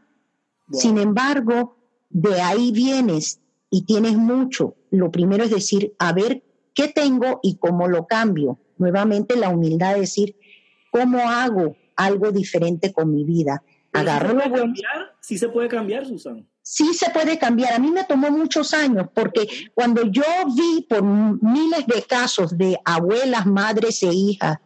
Sin 0.72 0.98
embargo, 0.98 1.78
de 2.10 2.42
ahí 2.42 2.72
vienes 2.72 3.42
y 3.70 3.86
tienes 3.86 4.18
mucho. 4.18 4.76
Lo 4.90 5.12
primero 5.12 5.44
es 5.44 5.52
decir, 5.52 5.94
a 6.00 6.14
ver 6.14 6.44
qué 6.74 6.88
tengo 6.88 7.40
y 7.44 7.58
cómo 7.58 7.88
lo 7.88 8.08
cambio. 8.08 8.60
Nuevamente 8.78 9.36
la 9.36 9.50
humildad 9.50 9.94
de 9.94 10.02
decir, 10.02 10.38
¿cómo 10.92 11.20
hago 11.30 11.76
algo 11.96 12.32
diferente 12.32 12.92
con 12.94 13.14
mi 13.14 13.24
vida? 13.24 13.64
Agarro 13.94 14.34
lo 14.34 14.50
bueno. 14.50 14.74
Sí 15.22 15.38
se 15.38 15.50
puede 15.50 15.68
cambiar, 15.68 16.06
Susan. 16.06 16.48
Sí 16.68 16.96
se 16.96 17.12
puede 17.12 17.38
cambiar. 17.38 17.74
A 17.74 17.80
mí 17.80 17.92
me 17.92 18.06
tomó 18.06 18.32
muchos 18.32 18.74
años 18.74 19.08
porque 19.14 19.48
cuando 19.76 20.02
yo 20.02 20.24
vi 20.56 20.82
por 20.90 21.04
miles 21.04 21.86
de 21.86 22.02
casos 22.02 22.58
de 22.58 22.80
abuelas, 22.84 23.46
madres 23.46 24.02
e 24.02 24.12
hijas, 24.12 24.58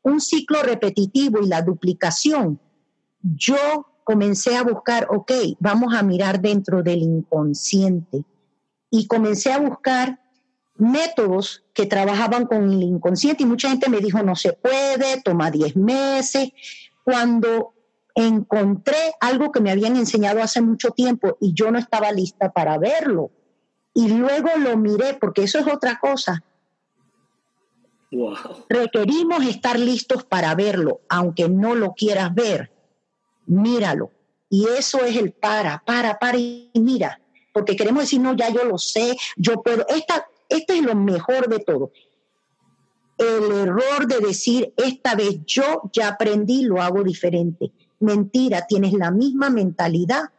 un 0.00 0.22
ciclo 0.22 0.62
repetitivo 0.62 1.40
y 1.42 1.46
la 1.46 1.60
duplicación, 1.60 2.58
yo 3.20 3.58
comencé 4.04 4.56
a 4.56 4.62
buscar, 4.62 5.06
ok, 5.10 5.30
vamos 5.60 5.94
a 5.94 6.02
mirar 6.02 6.40
dentro 6.40 6.82
del 6.82 7.02
inconsciente. 7.02 8.24
Y 8.90 9.06
comencé 9.06 9.52
a 9.52 9.58
buscar 9.58 10.18
métodos 10.76 11.62
que 11.74 11.84
trabajaban 11.84 12.46
con 12.46 12.72
el 12.72 12.82
inconsciente 12.82 13.42
y 13.42 13.46
mucha 13.46 13.68
gente 13.68 13.90
me 13.90 14.00
dijo, 14.00 14.22
no 14.22 14.34
se 14.34 14.54
puede, 14.54 15.20
toma 15.22 15.50
10 15.50 15.76
meses. 15.76 16.52
Cuando 17.04 17.74
encontré 18.18 19.14
algo 19.20 19.52
que 19.52 19.60
me 19.60 19.70
habían 19.70 19.96
enseñado 19.96 20.42
hace 20.42 20.60
mucho 20.60 20.90
tiempo 20.90 21.36
y 21.40 21.54
yo 21.54 21.70
no 21.70 21.78
estaba 21.78 22.10
lista 22.10 22.50
para 22.52 22.76
verlo. 22.76 23.30
Y 23.94 24.08
luego 24.08 24.48
lo 24.58 24.76
miré, 24.76 25.14
porque 25.14 25.44
eso 25.44 25.60
es 25.60 25.66
otra 25.66 25.98
cosa. 26.00 26.42
Requerimos 28.68 29.44
estar 29.46 29.78
listos 29.78 30.24
para 30.24 30.54
verlo, 30.54 31.02
aunque 31.08 31.48
no 31.48 31.74
lo 31.74 31.92
quieras 31.92 32.34
ver. 32.34 32.72
Míralo. 33.46 34.10
Y 34.50 34.66
eso 34.66 35.04
es 35.04 35.16
el 35.16 35.32
para, 35.32 35.82
para, 35.86 36.18
para 36.18 36.38
y 36.38 36.70
mira. 36.74 37.20
Porque 37.52 37.76
queremos 37.76 38.04
decir, 38.04 38.20
no, 38.20 38.34
ya 38.34 38.50
yo 38.50 38.64
lo 38.64 38.78
sé, 38.78 39.16
yo 39.36 39.62
puedo. 39.62 39.86
Esta, 39.88 40.26
este 40.48 40.78
es 40.78 40.82
lo 40.82 40.96
mejor 40.96 41.48
de 41.48 41.60
todo. 41.60 41.92
El 43.16 43.52
error 43.52 44.06
de 44.06 44.18
decir, 44.20 44.72
esta 44.76 45.14
vez 45.14 45.40
yo 45.44 45.82
ya 45.92 46.08
aprendí, 46.08 46.64
lo 46.64 46.80
hago 46.80 47.02
diferente. 47.04 47.72
Mentira, 48.00 48.66
tienes 48.66 48.92
la 48.92 49.10
misma 49.10 49.50
mentalidad 49.50 50.30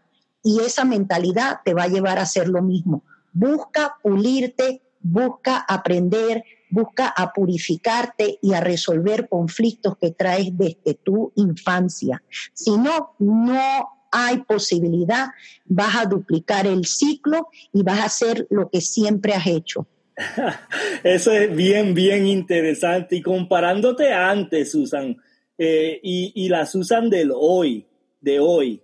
y 0.44 0.60
esa 0.62 0.86
mentalidad 0.86 1.60
te 1.63 1.74
va 1.74 1.84
a 1.84 1.88
llevar 1.88 2.20
a 2.20 2.24
hacer 2.24 2.48
lo 2.48 2.62
mismo. 2.62 3.04
Busca 3.34 3.96
pulirte, 4.01 4.82
busca 5.01 5.58
aprender, 5.68 6.44
busca 6.70 7.08
a 7.08 7.34
purificarte 7.34 8.39
y 8.42 8.54
a 8.54 8.62
resolver 8.62 9.28
conflictos 9.28 9.98
que 9.98 10.12
traes 10.12 10.58
desde 10.58 10.94
tu 11.04 11.32
infancia. 11.36 12.24
Si 12.54 12.78
no, 12.78 13.16
no 13.20 13.89
hay 14.12 14.38
posibilidad, 14.44 15.28
vas 15.66 15.96
a 15.96 16.06
duplicar 16.06 16.66
el 16.68 16.86
ciclo 16.86 17.50
y 17.74 17.84
vas 17.84 18.00
a 18.00 18.06
hacer 18.06 18.48
lo 18.50 18.70
que 18.70 18.82
siempre 18.82 19.34
has 19.34 19.48
hecho. 19.48 19.88
Eso 21.04 21.32
es 21.32 21.56
bien, 21.56 21.94
bien 21.94 22.28
interesante. 22.28 23.18
Y 23.18 23.22
comparándote 23.22 24.12
antes, 24.12 24.72
Susan, 24.72 25.18
eh, 25.62 26.00
y, 26.01 26.48
la 26.48 26.66
Susan 26.66 27.10
del 27.10 27.34
hoy, 27.36 27.86
de 28.22 28.39
hoy, 28.39 28.82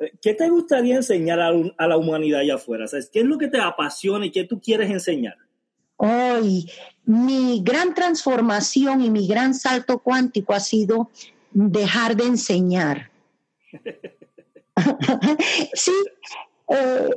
eh, 0.00 0.10
¿qué 0.20 0.34
te 0.34 0.48
gustaría 0.48 0.96
enseñar 0.96 1.38
a, 1.40 1.86
la 1.86 1.96
humanidad 1.96 2.40
allá 2.40 2.56
afuera? 2.56 2.86
¿Qué 3.12 3.20
es 3.20 3.24
lo 3.24 3.38
que 3.38 3.46
te 3.46 3.60
apasiona 3.60 4.26
y 4.26 4.32
qué 4.32 4.42
tú 4.42 4.60
quieres 4.60 4.90
enseñar? 4.90 5.36
Hoy, 5.94 6.68
mi 7.04 7.62
gran 7.62 7.94
transformación 7.94 9.02
y 9.02 9.10
mi 9.10 9.28
gran 9.28 9.54
salto 9.54 10.00
cuántico 10.00 10.52
ha 10.52 10.58
sido 10.58 11.10
dejar 11.52 12.16
de 12.16 12.24
enseñar. 12.24 13.12
sí, 15.74 15.94
eh, 16.70 17.10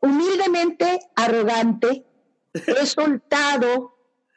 humildemente 0.00 1.00
arrogante, 1.16 2.04
he 2.54 2.86
soltado 2.86 3.96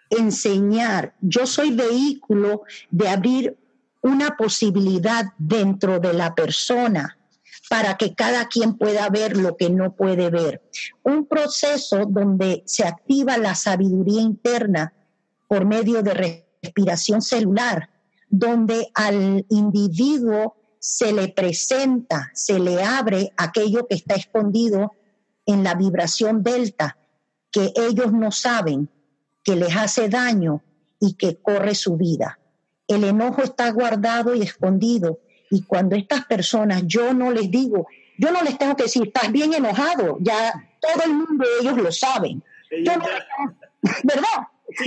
enseñar. 0.09 1.13
Yo 1.21 1.45
soy 1.45 1.69
vehículo 1.69 2.63
de 2.89 3.07
abrir 3.07 3.57
una 4.05 4.37
posibilidad 4.37 5.33
dentro 5.39 5.99
de 5.99 6.13
la 6.13 6.35
persona 6.35 7.17
para 7.71 7.97
que 7.97 8.13
cada 8.13 8.47
quien 8.47 8.77
pueda 8.77 9.09
ver 9.09 9.35
lo 9.35 9.57
que 9.57 9.71
no 9.71 9.95
puede 9.95 10.29
ver. 10.29 10.61
Un 11.01 11.25
proceso 11.25 12.05
donde 12.07 12.61
se 12.67 12.85
activa 12.85 13.39
la 13.39 13.55
sabiduría 13.55 14.21
interna 14.21 14.93
por 15.47 15.65
medio 15.65 16.03
de 16.03 16.13
respiración 16.61 17.23
celular, 17.23 17.89
donde 18.29 18.91
al 18.93 19.43
individuo 19.49 20.55
se 20.77 21.11
le 21.11 21.29
presenta, 21.29 22.29
se 22.35 22.59
le 22.59 22.83
abre 22.83 23.33
aquello 23.37 23.87
que 23.87 23.95
está 23.95 24.13
escondido 24.13 24.91
en 25.47 25.63
la 25.63 25.73
vibración 25.73 26.43
delta 26.43 26.95
que 27.49 27.73
ellos 27.75 28.13
no 28.13 28.31
saben, 28.31 28.87
que 29.43 29.55
les 29.55 29.75
hace 29.75 30.09
daño 30.09 30.61
y 30.99 31.13
que 31.13 31.37
corre 31.37 31.73
su 31.73 31.97
vida. 31.97 32.37
El 32.87 33.03
enojo 33.03 33.41
está 33.43 33.71
guardado 33.71 34.35
y 34.35 34.41
escondido. 34.41 35.19
Y 35.49 35.63
cuando 35.63 35.95
estas 35.95 36.25
personas, 36.25 36.83
yo 36.85 37.13
no 37.13 37.31
les 37.31 37.49
digo, 37.49 37.87
yo 38.17 38.31
no 38.31 38.41
les 38.41 38.57
tengo 38.57 38.75
que 38.75 38.83
decir, 38.83 39.03
estás 39.07 39.31
bien 39.31 39.53
enojado, 39.53 40.17
ya 40.21 40.53
todo 40.79 41.03
el 41.03 41.13
mundo, 41.13 41.45
ellos 41.61 41.77
lo 41.77 41.91
saben. 41.91 42.43
¿Verdad? 42.71 44.47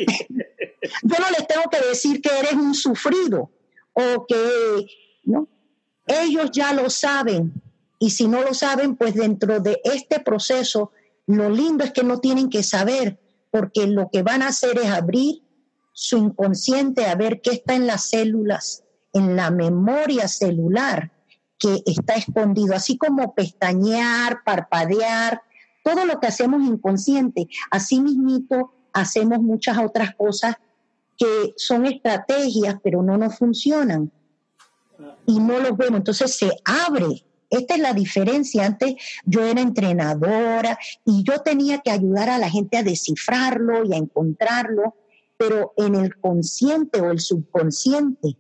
yo 1.03 1.17
no 1.19 1.31
les 1.31 1.47
tengo 1.47 1.65
que 1.71 1.89
decir 1.89 2.21
que 2.21 2.31
eres 2.39 2.55
un 2.55 2.75
sufrido 2.75 3.51
o 3.93 4.27
que, 4.27 4.87
¿no? 5.25 5.49
Ellos 6.07 6.51
ya 6.53 6.73
lo 6.73 6.89
saben. 6.91 7.53
Y 7.99 8.11
si 8.11 8.29
no 8.29 8.43
lo 8.43 8.55
saben, 8.55 8.97
pues 8.97 9.15
dentro 9.15 9.61
de 9.61 9.81
este 9.85 10.21
proceso 10.21 10.93
lo 11.27 11.51
lindo 11.51 11.85
es 11.85 11.93
que 11.93 12.05
no 12.05 12.21
tienen 12.21 12.49
que 12.49 12.63
saber, 12.63 13.19
porque 13.51 13.87
lo 13.87 14.09
que 14.11 14.23
van 14.23 14.43
a 14.43 14.49
hacer 14.49 14.79
es 14.79 14.87
abrir 14.87 15.43
su 16.01 16.17
inconsciente 16.17 17.07
a 17.07 17.17
ver 17.17 17.41
qué 17.41 17.51
está 17.51 17.75
en 17.75 17.89
las 17.89 18.11
células, 18.11 18.85
en 19.13 19.35
la 19.35 19.51
memoria 19.51 20.29
celular 20.29 21.11
que 21.59 21.83
está 21.87 22.15
escondido, 22.15 22.77
así 22.77 22.97
como 22.97 23.35
pestañear, 23.35 24.45
parpadear, 24.45 25.43
todo 25.83 26.07
lo 26.07 26.21
que 26.21 26.29
hacemos 26.29 26.63
inconsciente. 26.63 27.49
Así 27.69 28.01
mismito 28.01 28.73
hacemos 28.93 29.41
muchas 29.41 29.77
otras 29.79 30.15
cosas 30.15 30.55
que 31.17 31.55
son 31.57 31.85
estrategias, 31.85 32.77
pero 32.81 33.03
no 33.03 33.19
nos 33.19 33.37
funcionan 33.37 34.13
y 35.27 35.41
no 35.41 35.59
los 35.59 35.77
vemos. 35.77 35.99
Entonces 35.99 36.37
se 36.37 36.53
abre 36.65 37.25
esta 37.51 37.75
es 37.75 37.81
la 37.81 37.93
diferencia. 37.93 38.67
Antes 38.67 38.95
yo 39.25 39.43
era 39.43 39.61
entrenadora 39.61 40.79
y 41.05 41.25
yo 41.25 41.41
tenía 41.41 41.79
que 41.79 41.91
ayudar 41.91 42.29
a 42.31 42.39
la 42.39 42.51
gente 42.51 42.77
a 42.77 42.85
descifrarlo 42.85 43.85
y 43.85 43.95
a 43.95 43.97
encontrarlo, 43.97 44.95
pero 45.39 45.73
en 45.77 45.95
el 45.95 46.17
consciente 46.19 47.01
o 47.01 47.11
el 47.11 47.21
subconsciente. 47.21 48.37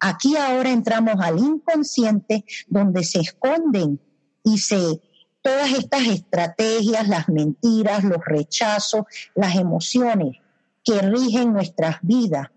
Aquí 0.00 0.36
ahora 0.36 0.70
entramos 0.70 1.14
al 1.20 1.38
inconsciente 1.38 2.44
donde 2.66 3.04
se 3.04 3.20
esconden 3.20 4.00
y 4.42 4.58
se 4.58 5.00
todas 5.42 5.72
estas 5.72 6.06
estrategias, 6.06 7.08
las 7.08 7.28
mentiras, 7.28 8.04
los 8.04 8.24
rechazos, 8.24 9.04
las 9.34 9.56
emociones 9.56 10.36
que 10.84 11.00
rigen 11.00 11.52
nuestras 11.52 11.98
vidas 12.02 12.48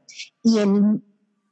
y 0.43 0.57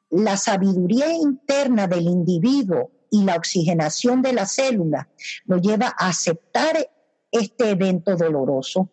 la 0.09 0.37
sabiduría 0.37 1.13
interna 1.13 1.87
del 1.87 2.07
individuo 2.07 2.91
y 3.11 3.23
la 3.23 3.35
oxigenación 3.35 4.21
de 4.21 4.33
la 4.33 4.45
célula 4.45 5.09
lo 5.45 5.57
lleva 5.57 5.95
a 5.97 6.09
aceptar 6.09 6.89
este 7.31 7.69
evento 7.69 8.15
doloroso, 8.15 8.89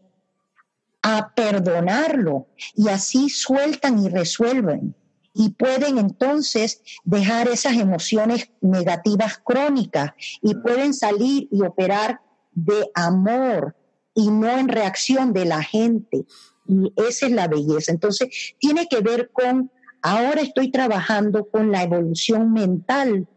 a 1.08 1.32
perdonarlo 1.36 2.48
y 2.74 2.88
así 2.88 3.28
sueltan 3.28 4.04
y 4.04 4.08
resuelven 4.08 4.96
y 5.32 5.50
pueden 5.50 5.98
entonces 5.98 6.82
dejar 7.04 7.46
esas 7.46 7.74
emociones 7.74 8.50
negativas 8.60 9.38
crónicas 9.38 10.14
y 10.42 10.56
pueden 10.56 10.94
salir 10.94 11.46
y 11.52 11.62
operar 11.62 12.20
de 12.52 12.90
amor 12.94 13.76
y 14.14 14.30
no 14.32 14.48
en 14.58 14.66
reacción 14.66 15.32
de 15.32 15.44
la 15.44 15.62
gente. 15.62 16.26
Y 16.66 16.92
esa 16.96 17.26
es 17.26 17.32
la 17.32 17.46
belleza. 17.46 17.92
Entonces, 17.92 18.56
tiene 18.58 18.88
que 18.88 19.00
ver 19.00 19.30
con, 19.30 19.70
ahora 20.02 20.40
estoy 20.40 20.72
trabajando 20.72 21.48
con 21.48 21.70
la 21.70 21.84
evolución 21.84 22.52
mental 22.52 23.28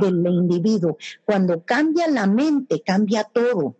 del 0.00 0.26
individuo. 0.26 0.96
Cuando 1.24 1.62
cambia 1.64 2.08
la 2.08 2.26
mente, 2.26 2.82
cambia 2.84 3.22
todo. 3.22 3.76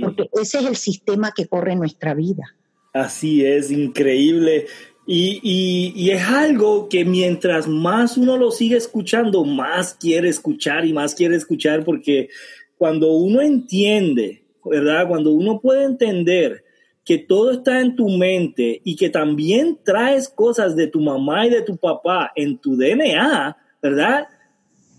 Porque 0.00 0.28
ese 0.40 0.58
es 0.58 0.66
el 0.66 0.76
sistema 0.76 1.32
que 1.34 1.46
corre 1.46 1.76
nuestra 1.76 2.14
vida. 2.14 2.44
Así 2.92 3.44
es, 3.44 3.70
increíble. 3.70 4.66
Y, 5.06 6.10
es 6.10 6.22
algo 6.22 6.88
que 6.88 7.04
mientras 7.04 7.68
más 7.68 8.16
uno 8.16 8.36
lo 8.36 8.50
sigue 8.50 8.76
escuchando, 8.76 9.44
más 9.44 9.94
quiere 9.94 10.28
escuchar 10.28 10.84
y 10.84 10.92
más 10.92 11.14
quiere 11.14 11.36
escuchar 11.36 11.84
porque 11.84 12.28
cuando 12.76 13.12
uno 13.12 13.40
entiende, 13.40 14.42
¿verdad? 14.64 15.06
Cuando 15.06 15.30
uno 15.30 15.60
puede 15.60 15.84
entender 15.84 16.64
que 17.04 17.18
todo 17.18 17.52
está 17.52 17.80
en 17.80 17.94
tu 17.94 18.08
mente 18.08 18.80
y 18.82 18.96
que 18.96 19.08
también 19.08 19.78
traes 19.84 20.28
cosas 20.28 20.74
de 20.74 20.88
tu 20.88 21.00
mamá 21.00 21.46
y 21.46 21.50
de 21.50 21.62
tu 21.62 21.76
papá 21.76 22.32
en 22.34 22.58
tu 22.58 22.76
DNA, 22.76 23.56
¿verdad? 23.80 24.26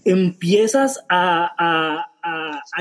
Empiezas 0.05 1.03
a, 1.09 1.51
a 1.57 2.11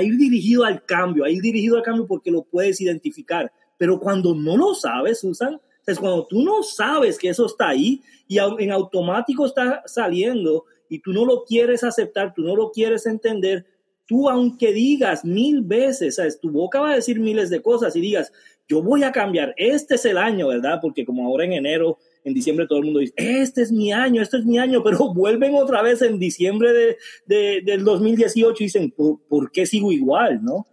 ir 0.03 0.17
dirigido 0.17 0.65
al 0.65 0.85
cambio, 0.85 1.25
a 1.25 1.31
ir 1.31 1.41
dirigido 1.43 1.76
al 1.76 1.83
cambio 1.83 2.07
porque 2.07 2.31
lo 2.31 2.43
puedes 2.43 2.81
identificar. 2.81 3.53
Pero 3.79 4.00
cuando 4.00 4.35
no 4.35 4.57
lo 4.57 4.75
sabes, 4.75 5.21
Susan, 5.21 5.61
es 5.87 5.99
cuando 5.99 6.26
tú 6.26 6.43
no 6.43 6.62
sabes 6.62 7.19
que 7.19 7.29
eso 7.29 7.47
está 7.47 7.69
ahí 7.69 8.03
y 8.26 8.38
en 8.38 8.73
automático 8.73 9.47
está 9.47 9.83
saliendo 9.87 10.65
y 10.88 11.00
tú 11.00 11.12
no 11.12 11.25
lo 11.25 11.45
quieres 11.45 11.85
aceptar, 11.85 12.35
tú 12.35 12.43
no 12.43 12.57
lo 12.57 12.71
quieres 12.71 13.07
entender, 13.07 13.67
tú 14.07 14.29
aunque 14.29 14.73
digas 14.73 15.25
mil 15.25 15.62
veces, 15.62 16.17
¿sabes? 16.17 16.41
tu 16.41 16.50
boca 16.50 16.81
va 16.81 16.91
a 16.91 16.97
decir 16.97 17.21
miles 17.21 17.50
de 17.50 17.62
cosas 17.62 17.95
y 17.97 18.00
digas, 18.00 18.33
yo 18.69 18.83
voy 18.83 19.05
a 19.05 19.12
cambiar, 19.12 19.55
este 19.57 19.95
es 19.95 20.05
el 20.05 20.19
año, 20.19 20.49
¿verdad? 20.49 20.81
Porque 20.81 21.05
como 21.05 21.25
ahora 21.26 21.45
en 21.45 21.53
enero, 21.53 21.99
en 22.26 22.35
diciembre 22.35 22.66
todo 22.66 22.80
el 22.80 22.87
mundo 22.87 23.00
dice, 23.00 23.14
este 23.16 23.62
es 23.62 23.71
mi 23.71 23.92
año, 23.92 24.21
este 24.21 24.38
es 24.38 24.45
mi 24.45 24.59
año, 24.59 24.83
pero 24.83 24.99
vuelven 25.14 25.54
otra 25.54 25.80
vez 25.80 26.02
en 26.02 26.18
diciembre 26.18 26.97
de, 27.26 27.62
del 27.64 27.85
2018 27.85 28.62
y 28.62 28.66
dicen, 28.66 28.90
¿por, 28.90 29.21
¿por 29.28 29.52
qué 29.52 29.64
sigo 29.64 29.92
igual, 29.92 30.42
no? 30.42 30.66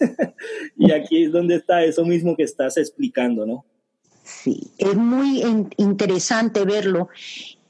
y 0.76 0.90
aquí 0.90 1.24
es 1.24 1.32
donde 1.32 1.54
está 1.54 1.84
eso 1.84 2.04
mismo 2.04 2.36
que 2.36 2.42
estás 2.42 2.76
explicando, 2.76 3.46
¿no? 3.46 3.64
Sí, 4.24 4.72
es 4.78 4.96
muy 4.96 5.44
interesante 5.76 6.64
verlo 6.64 7.08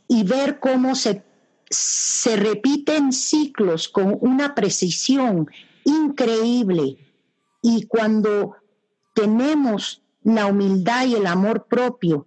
y 0.08 0.24
ver 0.24 0.58
cómo 0.58 0.94
se, 0.94 1.22
se 1.68 2.36
repiten 2.36 3.12
ciclos 3.12 3.86
con 3.88 4.16
una 4.22 4.54
precisión 4.54 5.46
increíble. 5.84 6.96
Y 7.60 7.82
cuando 7.82 8.56
tenemos 9.14 10.02
la 10.22 10.46
humildad 10.46 11.06
y 11.06 11.16
el 11.16 11.26
amor 11.26 11.66
propio 11.68 12.26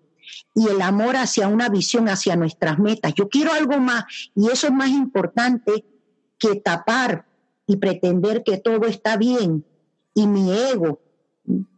y 0.55 0.67
el 0.67 0.81
amor 0.81 1.15
hacia 1.15 1.48
una 1.48 1.69
visión, 1.69 2.09
hacia 2.09 2.36
nuestras 2.36 2.79
metas, 2.79 3.13
yo 3.15 3.30
quiero 3.30 3.53
algo 3.53 3.80
más 3.80 4.06
y 4.36 4.49
eso 4.49 4.67
es 4.67 4.73
más 4.73 4.89
importante 4.89 5.86
que 6.38 6.56
tapar 6.56 7.25
y 7.67 7.77
pretender 7.77 8.43
que 8.43 8.58
todo 8.58 8.86
está 8.86 9.17
bien 9.17 9.65
y 10.13 10.27
mi 10.27 10.51
ego 10.51 11.01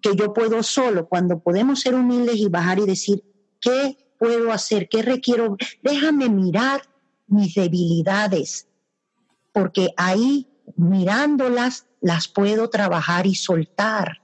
que 0.01 0.15
yo 0.15 0.33
puedo 0.33 0.63
solo, 0.63 1.07
cuando 1.07 1.39
podemos 1.39 1.79
ser 1.79 1.95
humildes 1.95 2.35
y 2.37 2.47
bajar 2.47 2.79
y 2.79 2.85
decir, 2.85 3.23
¿qué 3.59 3.97
puedo 4.19 4.51
hacer? 4.51 4.89
¿Qué 4.89 5.01
requiero? 5.01 5.57
Déjame 5.81 6.29
mirar 6.29 6.81
mis 7.27 7.55
debilidades, 7.55 8.67
porque 9.53 9.89
ahí 9.95 10.47
mirándolas 10.75 11.87
las 12.01 12.27
puedo 12.27 12.69
trabajar 12.69 13.25
y 13.27 13.35
soltar. 13.35 14.20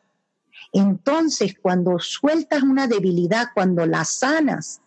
Entonces, 0.78 1.56
cuando 1.60 1.98
sueltas 1.98 2.62
una 2.62 2.86
debilidad, 2.86 3.48
cuando 3.56 3.88
la 3.88 4.06
sanas, 4.06 4.80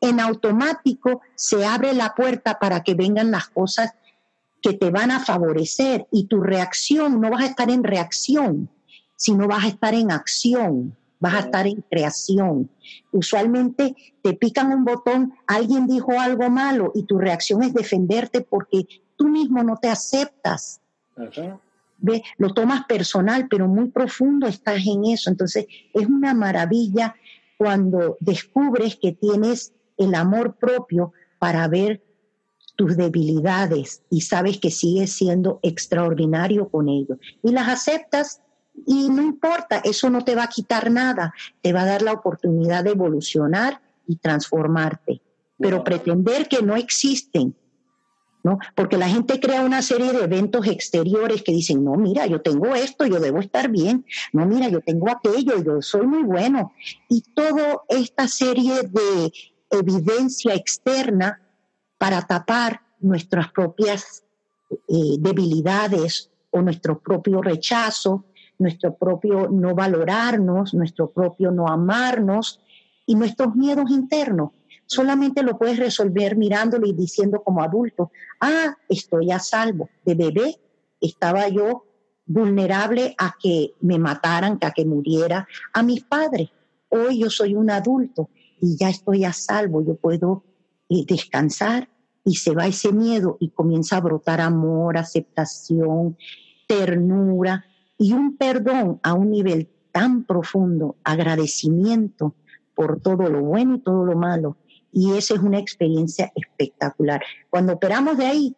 en 0.00 0.18
automático 0.18 1.20
se 1.34 1.66
abre 1.66 1.92
la 1.92 2.14
puerta 2.14 2.58
para 2.58 2.82
que 2.82 2.94
vengan 2.94 3.30
las 3.30 3.48
cosas 3.48 3.92
que 4.62 4.72
te 4.72 4.88
van 4.88 5.10
a 5.10 5.20
favorecer 5.20 6.06
y 6.10 6.28
tu 6.28 6.40
reacción, 6.40 7.20
no 7.20 7.30
vas 7.30 7.42
a 7.42 7.46
estar 7.48 7.70
en 7.70 7.84
reacción, 7.84 8.70
sino 9.16 9.46
vas 9.46 9.64
a 9.64 9.68
estar 9.68 9.92
en 9.92 10.12
acción, 10.12 10.96
vas 11.20 11.34
a 11.34 11.40
estar 11.40 11.66
en 11.66 11.84
creación. 11.90 12.70
Usualmente 13.12 13.94
te 14.22 14.32
pican 14.32 14.72
un 14.72 14.86
botón, 14.86 15.34
alguien 15.46 15.86
dijo 15.86 16.18
algo 16.18 16.48
malo 16.48 16.90
y 16.94 17.02
tu 17.02 17.18
reacción 17.18 17.62
es 17.62 17.74
defenderte 17.74 18.40
porque 18.40 18.86
tú 19.16 19.28
mismo 19.28 19.62
no 19.62 19.76
te 19.76 19.90
aceptas. 19.90 20.80
¿Ve? 21.98 22.22
Lo 22.38 22.52
tomas 22.52 22.84
personal, 22.84 23.46
pero 23.48 23.68
muy 23.68 23.90
profundo 23.90 24.46
estás 24.46 24.84
en 24.86 25.04
eso. 25.06 25.30
Entonces 25.30 25.66
es 25.92 26.06
una 26.06 26.34
maravilla 26.34 27.14
cuando 27.56 28.16
descubres 28.20 28.96
que 28.96 29.12
tienes 29.12 29.72
el 29.96 30.14
amor 30.14 30.56
propio 30.56 31.12
para 31.38 31.66
ver 31.68 32.02
tus 32.76 32.96
debilidades 32.96 34.02
y 34.10 34.22
sabes 34.22 34.58
que 34.58 34.70
sigues 34.70 35.12
siendo 35.12 35.60
extraordinario 35.62 36.68
con 36.68 36.88
ellos. 36.88 37.18
Y 37.42 37.52
las 37.52 37.68
aceptas 37.68 38.40
y 38.86 39.08
no 39.08 39.22
importa, 39.22 39.80
eso 39.84 40.10
no 40.10 40.24
te 40.24 40.34
va 40.34 40.44
a 40.44 40.48
quitar 40.48 40.90
nada, 40.90 41.32
te 41.62 41.72
va 41.72 41.82
a 41.82 41.86
dar 41.86 42.02
la 42.02 42.12
oportunidad 42.12 42.84
de 42.84 42.90
evolucionar 42.90 43.80
y 44.06 44.16
transformarte. 44.16 45.22
Pero 45.58 45.84
pretender 45.84 46.48
que 46.48 46.62
no 46.62 46.74
existen, 46.74 47.54
¿no? 48.44 48.58
Porque 48.76 48.96
la 48.96 49.08
gente 49.08 49.40
crea 49.40 49.62
una 49.62 49.82
serie 49.82 50.12
de 50.12 50.22
eventos 50.22 50.66
exteriores 50.68 51.42
que 51.42 51.50
dicen, 51.50 51.82
no, 51.82 51.96
mira, 51.96 52.26
yo 52.26 52.40
tengo 52.40 52.74
esto, 52.76 53.04
yo 53.06 53.18
debo 53.18 53.40
estar 53.40 53.68
bien, 53.68 54.04
no, 54.32 54.46
mira, 54.46 54.68
yo 54.68 54.80
tengo 54.80 55.10
aquello, 55.10 55.60
yo 55.64 55.82
soy 55.82 56.06
muy 56.06 56.22
bueno. 56.22 56.72
Y 57.08 57.22
toda 57.34 57.80
esta 57.88 58.28
serie 58.28 58.82
de 58.82 59.32
evidencia 59.70 60.54
externa 60.54 61.40
para 61.98 62.22
tapar 62.22 62.82
nuestras 63.00 63.50
propias 63.50 64.22
eh, 64.70 65.16
debilidades 65.18 66.30
o 66.50 66.62
nuestro 66.62 67.00
propio 67.00 67.42
rechazo 67.42 68.26
nuestro 68.58 68.94
propio 68.94 69.48
no 69.48 69.74
valorarnos, 69.74 70.74
nuestro 70.74 71.10
propio 71.10 71.50
no 71.50 71.68
amarnos 71.68 72.60
y 73.06 73.14
nuestros 73.14 73.54
miedos 73.54 73.90
internos. 73.90 74.50
Solamente 74.86 75.42
lo 75.42 75.58
puedes 75.58 75.78
resolver 75.78 76.36
mirándolo 76.36 76.86
y 76.86 76.92
diciendo 76.92 77.42
como 77.42 77.62
adulto, 77.62 78.10
ah, 78.40 78.76
estoy 78.88 79.30
a 79.30 79.38
salvo. 79.38 79.88
De 80.04 80.14
bebé 80.14 80.56
estaba 81.00 81.48
yo 81.48 81.84
vulnerable 82.26 83.14
a 83.18 83.34
que 83.40 83.74
me 83.80 83.98
mataran, 83.98 84.58
a 84.62 84.70
que 84.72 84.84
muriera 84.84 85.46
a 85.72 85.82
mis 85.82 86.02
padres. 86.04 86.50
Hoy 86.88 87.20
yo 87.20 87.30
soy 87.30 87.54
un 87.54 87.70
adulto 87.70 88.30
y 88.60 88.76
ya 88.76 88.88
estoy 88.88 89.24
a 89.24 89.32
salvo, 89.32 89.84
yo 89.84 89.96
puedo 89.96 90.44
eh, 90.88 91.04
descansar 91.06 91.88
y 92.24 92.36
se 92.36 92.54
va 92.54 92.66
ese 92.66 92.92
miedo 92.92 93.36
y 93.40 93.50
comienza 93.50 93.96
a 93.96 94.00
brotar 94.00 94.40
amor, 94.40 94.96
aceptación, 94.96 96.16
ternura, 96.66 97.64
y 97.98 98.12
un 98.12 98.36
perdón 98.36 99.00
a 99.02 99.14
un 99.14 99.30
nivel 99.30 99.68
tan 99.92 100.24
profundo, 100.24 100.96
agradecimiento 101.04 102.34
por 102.74 103.00
todo 103.00 103.28
lo 103.28 103.42
bueno 103.42 103.76
y 103.76 103.80
todo 103.80 104.04
lo 104.04 104.16
malo. 104.16 104.56
Y 104.96 105.16
esa 105.16 105.34
es 105.34 105.40
una 105.40 105.58
experiencia 105.58 106.32
espectacular. 106.36 107.20
Cuando 107.50 107.72
operamos 107.72 108.16
de 108.16 108.26
ahí, 108.26 108.56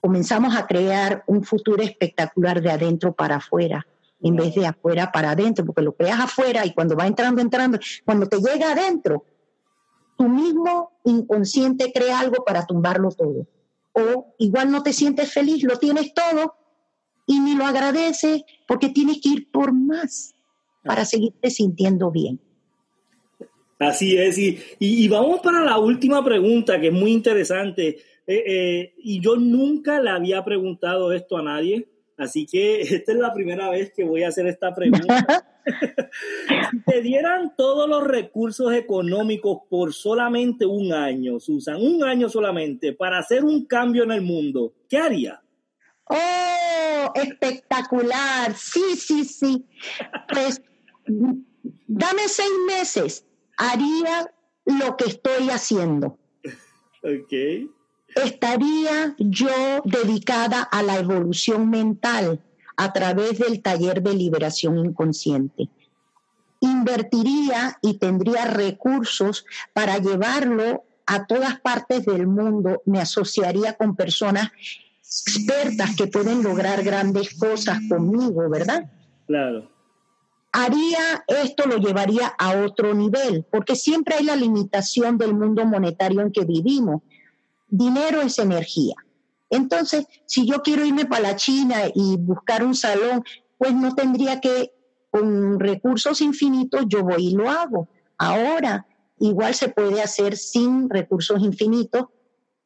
comenzamos 0.00 0.54
a 0.54 0.64
crear 0.64 1.24
un 1.26 1.42
futuro 1.42 1.82
espectacular 1.82 2.62
de 2.62 2.70
adentro 2.70 3.12
para 3.12 3.36
afuera, 3.36 3.84
en 4.20 4.36
vez 4.36 4.54
de 4.54 4.64
afuera 4.64 5.10
para 5.10 5.32
adentro, 5.32 5.64
porque 5.66 5.82
lo 5.82 5.96
creas 5.96 6.20
afuera 6.20 6.64
y 6.64 6.72
cuando 6.72 6.94
va 6.94 7.08
entrando, 7.08 7.42
entrando, 7.42 7.80
cuando 8.04 8.28
te 8.28 8.36
llega 8.36 8.70
adentro, 8.70 9.24
tu 10.16 10.28
mismo 10.28 10.92
inconsciente 11.02 11.92
crea 11.92 12.20
algo 12.20 12.44
para 12.44 12.64
tumbarlo 12.64 13.10
todo. 13.10 13.48
O 13.92 14.36
igual 14.38 14.70
no 14.70 14.84
te 14.84 14.92
sientes 14.92 15.32
feliz, 15.32 15.64
lo 15.64 15.80
tienes 15.80 16.14
todo, 16.14 16.54
y 17.26 17.40
ni 17.40 17.56
lo 17.56 17.66
agradece 17.66 18.44
porque 18.68 18.90
tienes 18.90 19.20
que 19.20 19.30
ir 19.30 19.50
por 19.50 19.72
más 19.72 20.32
para 20.84 21.04
seguirte 21.04 21.50
sintiendo 21.50 22.12
bien. 22.12 22.40
Así 23.78 24.16
es, 24.16 24.38
y, 24.38 24.58
y, 24.78 25.08
vamos 25.08 25.40
para 25.40 25.60
la 25.62 25.78
última 25.78 26.24
pregunta 26.24 26.80
que 26.80 26.88
es 26.88 26.92
muy 26.92 27.12
interesante. 27.12 27.98
Eh, 28.26 28.42
eh, 28.46 28.94
y 28.98 29.20
yo 29.20 29.36
nunca 29.36 30.00
le 30.00 30.10
había 30.10 30.44
preguntado 30.44 31.12
esto 31.12 31.36
a 31.36 31.42
nadie, 31.42 31.86
Así 32.16 32.46
que 32.46 32.80
esta 32.80 33.12
es 33.12 33.18
la 33.18 33.32
primera 33.32 33.70
vez 33.70 33.92
que 33.92 34.04
voy 34.04 34.22
a 34.22 34.28
hacer 34.28 34.46
esta 34.46 34.74
pregunta. 34.74 35.46
si 36.70 36.80
te 36.80 37.00
dieran 37.00 37.54
todos 37.56 37.88
los 37.88 38.04
recursos 38.04 38.72
económicos 38.72 39.62
por 39.68 39.92
solamente 39.92 40.66
un 40.66 40.92
año, 40.92 41.40
Susan, 41.40 41.76
un 41.80 42.04
año 42.04 42.28
solamente, 42.28 42.92
para 42.92 43.18
hacer 43.18 43.44
un 43.44 43.66
cambio 43.66 44.04
en 44.04 44.12
el 44.12 44.22
mundo, 44.22 44.74
¿qué 44.88 44.98
haría? 44.98 45.40
Oh, 46.06 47.12
espectacular. 47.14 48.54
Sí, 48.54 48.94
sí, 48.96 49.24
sí. 49.24 49.64
Pues 50.32 50.60
dame 51.86 52.28
seis 52.28 52.52
meses. 52.66 53.24
Haría 53.56 54.32
lo 54.64 54.96
que 54.96 55.04
estoy 55.06 55.50
haciendo. 55.50 56.18
Ok 57.02 57.70
estaría 58.14 59.14
yo 59.18 59.82
dedicada 59.84 60.62
a 60.62 60.82
la 60.82 60.98
evolución 60.98 61.70
mental 61.70 62.40
a 62.76 62.92
través 62.92 63.38
del 63.38 63.62
taller 63.62 64.02
de 64.02 64.14
liberación 64.14 64.78
inconsciente. 64.78 65.68
Invertiría 66.60 67.78
y 67.82 67.98
tendría 67.98 68.46
recursos 68.46 69.44
para 69.72 69.98
llevarlo 69.98 70.84
a 71.06 71.26
todas 71.26 71.60
partes 71.60 72.06
del 72.06 72.26
mundo. 72.26 72.82
Me 72.86 73.00
asociaría 73.00 73.74
con 73.74 73.94
personas 73.94 74.50
expertas 75.02 75.94
que 75.96 76.06
pueden 76.06 76.42
lograr 76.42 76.82
grandes 76.82 77.34
cosas 77.34 77.78
conmigo, 77.88 78.48
¿verdad? 78.48 78.90
Claro. 79.26 79.70
Haría 80.56 81.24
esto, 81.26 81.66
lo 81.66 81.78
llevaría 81.78 82.32
a 82.38 82.64
otro 82.64 82.94
nivel, 82.94 83.44
porque 83.50 83.74
siempre 83.74 84.14
hay 84.14 84.24
la 84.24 84.36
limitación 84.36 85.18
del 85.18 85.34
mundo 85.34 85.64
monetario 85.64 86.20
en 86.20 86.30
que 86.30 86.44
vivimos 86.44 87.02
dinero 87.68 88.22
es 88.22 88.38
energía. 88.38 88.94
Entonces, 89.50 90.06
si 90.26 90.46
yo 90.46 90.62
quiero 90.62 90.84
irme 90.84 91.06
para 91.06 91.22
la 91.22 91.36
China 91.36 91.76
y 91.92 92.16
buscar 92.16 92.64
un 92.64 92.74
salón, 92.74 93.24
pues 93.58 93.74
no 93.74 93.94
tendría 93.96 94.40
que, 94.40 94.72
con 95.10 95.58
recursos 95.58 96.20
infinitos, 96.20 96.84
yo 96.86 97.02
voy 97.02 97.28
y 97.28 97.34
lo 97.34 97.50
hago. 97.50 97.88
Ahora, 98.16 98.86
igual 99.18 99.54
se 99.54 99.68
puede 99.68 100.02
hacer 100.02 100.36
sin 100.36 100.88
recursos 100.88 101.40
infinitos. 101.42 102.06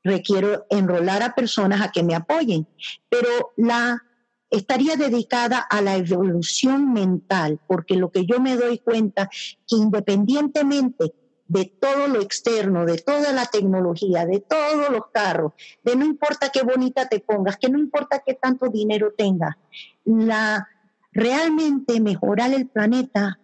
Requiero 0.04 0.66
enrolar 0.68 1.22
a 1.22 1.34
personas 1.34 1.80
a 1.80 1.90
que 1.90 2.02
me 2.02 2.14
apoyen, 2.14 2.66
pero 3.08 3.52
la 3.56 4.02
estaría 4.50 4.96
dedicada 4.96 5.58
a 5.58 5.80
la 5.80 5.96
evolución 5.96 6.92
mental, 6.92 7.60
porque 7.66 7.96
lo 7.96 8.10
que 8.10 8.24
yo 8.26 8.40
me 8.40 8.56
doy 8.56 8.78
cuenta 8.78 9.28
que 9.66 9.76
independientemente 9.76 11.12
de 11.48 11.64
todo 11.64 12.08
lo 12.08 12.20
externo, 12.20 12.84
de 12.84 12.98
toda 12.98 13.32
la 13.32 13.46
tecnología, 13.46 14.26
de 14.26 14.40
todos 14.40 14.90
los 14.90 15.06
carros, 15.12 15.52
de 15.82 15.96
no 15.96 16.04
importa 16.04 16.50
qué 16.50 16.62
bonita 16.62 17.08
te 17.08 17.20
pongas, 17.20 17.56
que 17.56 17.70
no 17.70 17.78
importa 17.78 18.22
qué 18.24 18.34
tanto 18.34 18.68
dinero 18.68 19.14
tengas, 19.16 19.56
la 20.04 20.68
realmente 21.12 22.00
mejorar 22.00 22.52
el 22.52 22.68
planeta, 22.68 23.40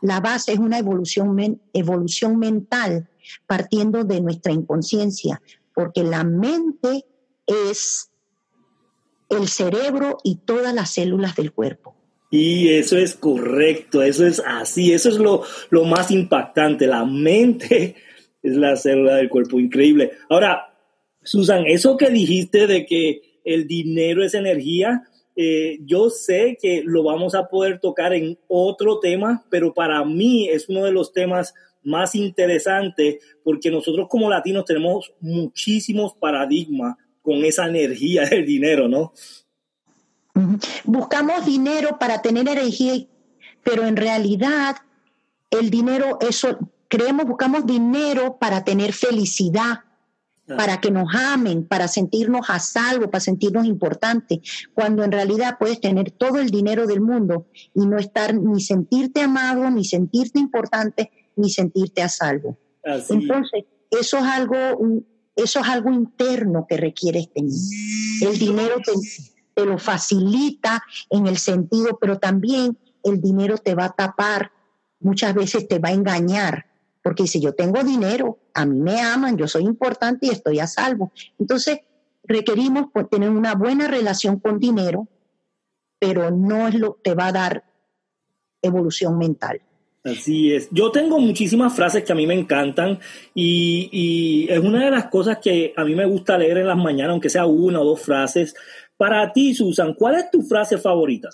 la 0.00 0.20
base 0.20 0.52
es 0.52 0.58
una 0.58 0.78
evolución, 0.78 1.60
evolución 1.72 2.38
mental 2.38 3.08
partiendo 3.46 4.04
de 4.04 4.20
nuestra 4.20 4.52
inconsciencia, 4.52 5.40
porque 5.74 6.02
la 6.04 6.24
mente 6.24 7.04
es 7.46 8.10
el 9.28 9.48
cerebro 9.48 10.18
y 10.24 10.36
todas 10.44 10.74
las 10.74 10.90
células 10.90 11.36
del 11.36 11.52
cuerpo. 11.52 11.94
Y 12.30 12.68
eso 12.68 12.96
es 12.98 13.14
correcto, 13.14 14.02
eso 14.02 14.26
es 14.26 14.42
así, 14.44 14.92
eso 14.92 15.08
es 15.08 15.16
lo, 15.16 15.42
lo 15.70 15.84
más 15.84 16.10
impactante. 16.10 16.86
La 16.86 17.04
mente 17.04 17.96
es 18.42 18.56
la 18.56 18.76
célula 18.76 19.16
del 19.16 19.28
cuerpo, 19.28 19.60
increíble. 19.60 20.12
Ahora, 20.28 20.74
Susan, 21.22 21.64
eso 21.66 21.96
que 21.96 22.10
dijiste 22.10 22.66
de 22.66 22.84
que 22.84 23.40
el 23.44 23.66
dinero 23.66 24.24
es 24.24 24.34
energía, 24.34 25.04
eh, 25.36 25.78
yo 25.84 26.10
sé 26.10 26.56
que 26.60 26.82
lo 26.84 27.02
vamos 27.02 27.34
a 27.34 27.48
poder 27.48 27.78
tocar 27.78 28.14
en 28.14 28.38
otro 28.48 28.98
tema, 29.00 29.44
pero 29.50 29.74
para 29.74 30.04
mí 30.04 30.48
es 30.48 30.68
uno 30.68 30.84
de 30.84 30.92
los 30.92 31.12
temas 31.12 31.54
más 31.82 32.14
interesantes 32.14 33.18
porque 33.44 33.70
nosotros 33.70 34.08
como 34.10 34.28
latinos 34.28 34.64
tenemos 34.64 35.12
muchísimos 35.20 36.14
paradigmas 36.14 36.96
con 37.26 37.44
esa 37.44 37.66
energía 37.66 38.24
del 38.24 38.46
dinero, 38.46 38.88
¿no? 38.88 39.12
Buscamos 40.84 41.44
dinero 41.44 41.98
para 41.98 42.22
tener 42.22 42.46
energía, 42.46 43.04
pero 43.64 43.84
en 43.84 43.96
realidad 43.96 44.76
el 45.50 45.68
dinero, 45.70 46.18
eso, 46.20 46.56
creemos, 46.86 47.26
buscamos 47.26 47.66
dinero 47.66 48.36
para 48.38 48.62
tener 48.62 48.92
felicidad, 48.92 49.80
ah. 50.48 50.56
para 50.56 50.80
que 50.80 50.92
nos 50.92 51.12
amen, 51.16 51.66
para 51.66 51.88
sentirnos 51.88 52.48
a 52.48 52.60
salvo, 52.60 53.10
para 53.10 53.20
sentirnos 53.20 53.66
importantes, 53.66 54.38
cuando 54.72 55.02
en 55.02 55.10
realidad 55.10 55.56
puedes 55.58 55.80
tener 55.80 56.12
todo 56.12 56.38
el 56.38 56.50
dinero 56.50 56.86
del 56.86 57.00
mundo 57.00 57.46
y 57.74 57.86
no 57.86 57.98
estar 57.98 58.34
ni 58.34 58.60
sentirte 58.60 59.22
amado, 59.22 59.68
ni 59.68 59.84
sentirte 59.84 60.38
importante, 60.38 61.10
ni 61.34 61.50
sentirte 61.50 62.02
a 62.02 62.08
salvo. 62.08 62.56
Entonces, 62.84 63.64
eso 63.90 64.18
es 64.18 64.24
algo, 64.24 64.56
eso 65.36 65.60
es 65.60 65.68
algo 65.68 65.92
interno 65.92 66.66
que 66.66 66.78
requieres 66.78 67.30
tener. 67.30 67.52
El 68.22 68.38
dinero 68.38 68.76
te, 69.54 69.64
lo 69.64 69.78
facilita 69.78 70.82
en 71.10 71.26
el 71.26 71.36
sentido, 71.36 71.98
pero 72.00 72.18
también 72.18 72.78
el 73.04 73.20
dinero 73.20 73.58
te 73.58 73.74
va 73.74 73.86
a 73.86 73.92
tapar, 73.92 74.50
muchas 75.00 75.34
veces 75.34 75.68
te 75.68 75.78
va 75.78 75.90
a 75.90 75.92
engañar, 75.92 76.66
porque 77.02 77.26
si 77.26 77.40
yo 77.40 77.54
tengo 77.54 77.84
dinero, 77.84 78.38
a 78.54 78.64
mí 78.64 78.80
me 78.80 79.00
aman, 79.00 79.36
yo 79.36 79.46
soy 79.46 79.64
importante 79.64 80.26
y 80.26 80.30
estoy 80.30 80.58
a 80.58 80.66
salvo. 80.66 81.12
Entonces, 81.38 81.80
requerimos 82.24 82.86
tener 83.10 83.30
una 83.30 83.54
buena 83.54 83.86
relación 83.86 84.40
con 84.40 84.58
dinero, 84.58 85.06
pero 85.98 86.30
no 86.30 86.66
es 86.66 86.74
lo 86.74 86.96
que 86.96 87.10
te 87.10 87.14
va 87.14 87.28
a 87.28 87.32
dar 87.32 87.64
evolución 88.62 89.18
mental. 89.18 89.62
Así 90.06 90.54
es. 90.54 90.68
Yo 90.70 90.92
tengo 90.92 91.18
muchísimas 91.18 91.74
frases 91.74 92.04
que 92.04 92.12
a 92.12 92.14
mí 92.14 92.26
me 92.26 92.34
encantan 92.34 93.00
y, 93.34 93.88
y, 93.90 94.52
es 94.52 94.60
una 94.60 94.84
de 94.84 94.90
las 94.92 95.06
cosas 95.06 95.38
que 95.38 95.74
a 95.76 95.84
mí 95.84 95.96
me 95.96 96.06
gusta 96.06 96.38
leer 96.38 96.58
en 96.58 96.68
las 96.68 96.76
mañanas, 96.76 97.10
aunque 97.10 97.28
sea 97.28 97.46
una 97.46 97.80
o 97.80 97.84
dos 97.84 98.02
frases, 98.02 98.54
para 98.96 99.32
ti, 99.32 99.52
Susan, 99.52 99.94
¿cuál 99.94 100.14
es 100.14 100.30
tu 100.30 100.42
frase 100.42 100.78
favorita? 100.78 101.28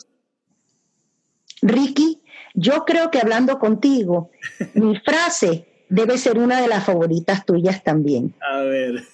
Ricky, 1.60 2.20
yo 2.54 2.84
creo 2.84 3.10
que 3.10 3.20
hablando 3.20 3.58
contigo, 3.58 4.30
mi 4.74 4.98
frase 4.98 5.66
debe 5.88 6.16
ser 6.16 6.38
una 6.38 6.60
de 6.60 6.68
las 6.68 6.84
favoritas 6.84 7.44
tuyas 7.44 7.82
también. 7.84 8.34
A 8.40 8.62
ver. 8.62 9.04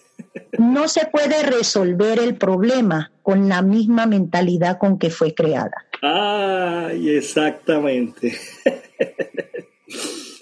No 0.59 0.89
se 0.89 1.07
puede 1.07 1.45
resolver 1.45 2.19
el 2.19 2.37
problema 2.37 3.13
con 3.23 3.49
la 3.49 3.63
misma 3.63 4.07
mentalidad 4.07 4.79
con 4.79 4.99
que 4.99 5.11
fue 5.11 5.33
creada. 5.33 5.87
Ay, 6.03 7.11
exactamente. 7.11 8.37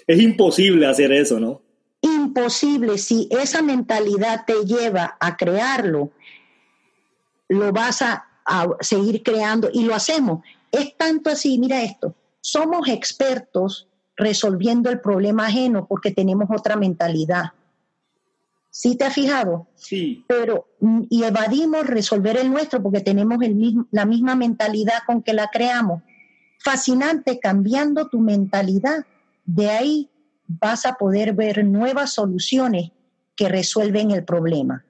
es 0.07 0.19
imposible 0.19 0.87
hacer 0.87 1.11
eso, 1.11 1.39
¿no? 1.39 1.61
Imposible. 2.01 2.97
Si 2.97 3.27
esa 3.31 3.61
mentalidad 3.61 4.45
te 4.45 4.65
lleva 4.65 5.17
a 5.19 5.35
crearlo, 5.35 6.11
lo 7.49 7.71
vas 7.71 8.01
a, 8.01 8.23
seguir 8.79 9.23
creando 9.23 9.69
y 9.73 9.83
lo 9.83 9.93
hacemos. 9.93 10.41
Es 10.71 10.95
tanto 10.95 11.29
así, 11.29 11.59
mira 11.59 11.83
esto, 11.83 12.15
somos 12.39 12.87
expertos 12.87 13.89
resolviendo 14.15 14.89
el 14.89 15.01
problema 15.01 15.47
ajeno 15.47 15.85
porque 15.85 16.11
tenemos 16.11 16.47
otra 16.49 16.77
mentalidad. 16.77 17.51
¿Sí 18.69 18.95
te 18.95 19.03
has 19.03 19.13
fijado? 19.13 19.67
Sí. 19.75 20.23
Pero, 20.27 20.69
y 21.09 21.23
evadimos 21.23 21.87
resolver 21.87 22.37
el 22.37 22.49
nuestro 22.49 22.81
porque 22.81 23.01
tenemos 23.01 23.41
el 23.41 23.55
mismo, 23.55 23.85
la 23.91 24.05
misma 24.05 24.35
mentalidad 24.35 24.99
con 25.05 25.23
que 25.23 25.33
la 25.33 25.49
creamos. 25.51 26.03
Fascinante, 26.59 27.39
cambiando 27.39 28.07
tu 28.07 28.21
mentalidad. 28.21 29.05
De 29.47 29.69
ahí 29.69 30.09
vas 30.45 30.85
a 30.85 30.93
poder 30.93 31.33
ver 31.33 31.65
nuevas 31.65 32.13
soluciones 32.13 32.91
que 33.35 33.49
resuelven 33.49 34.11
el 34.11 34.23
problema. 34.23 34.85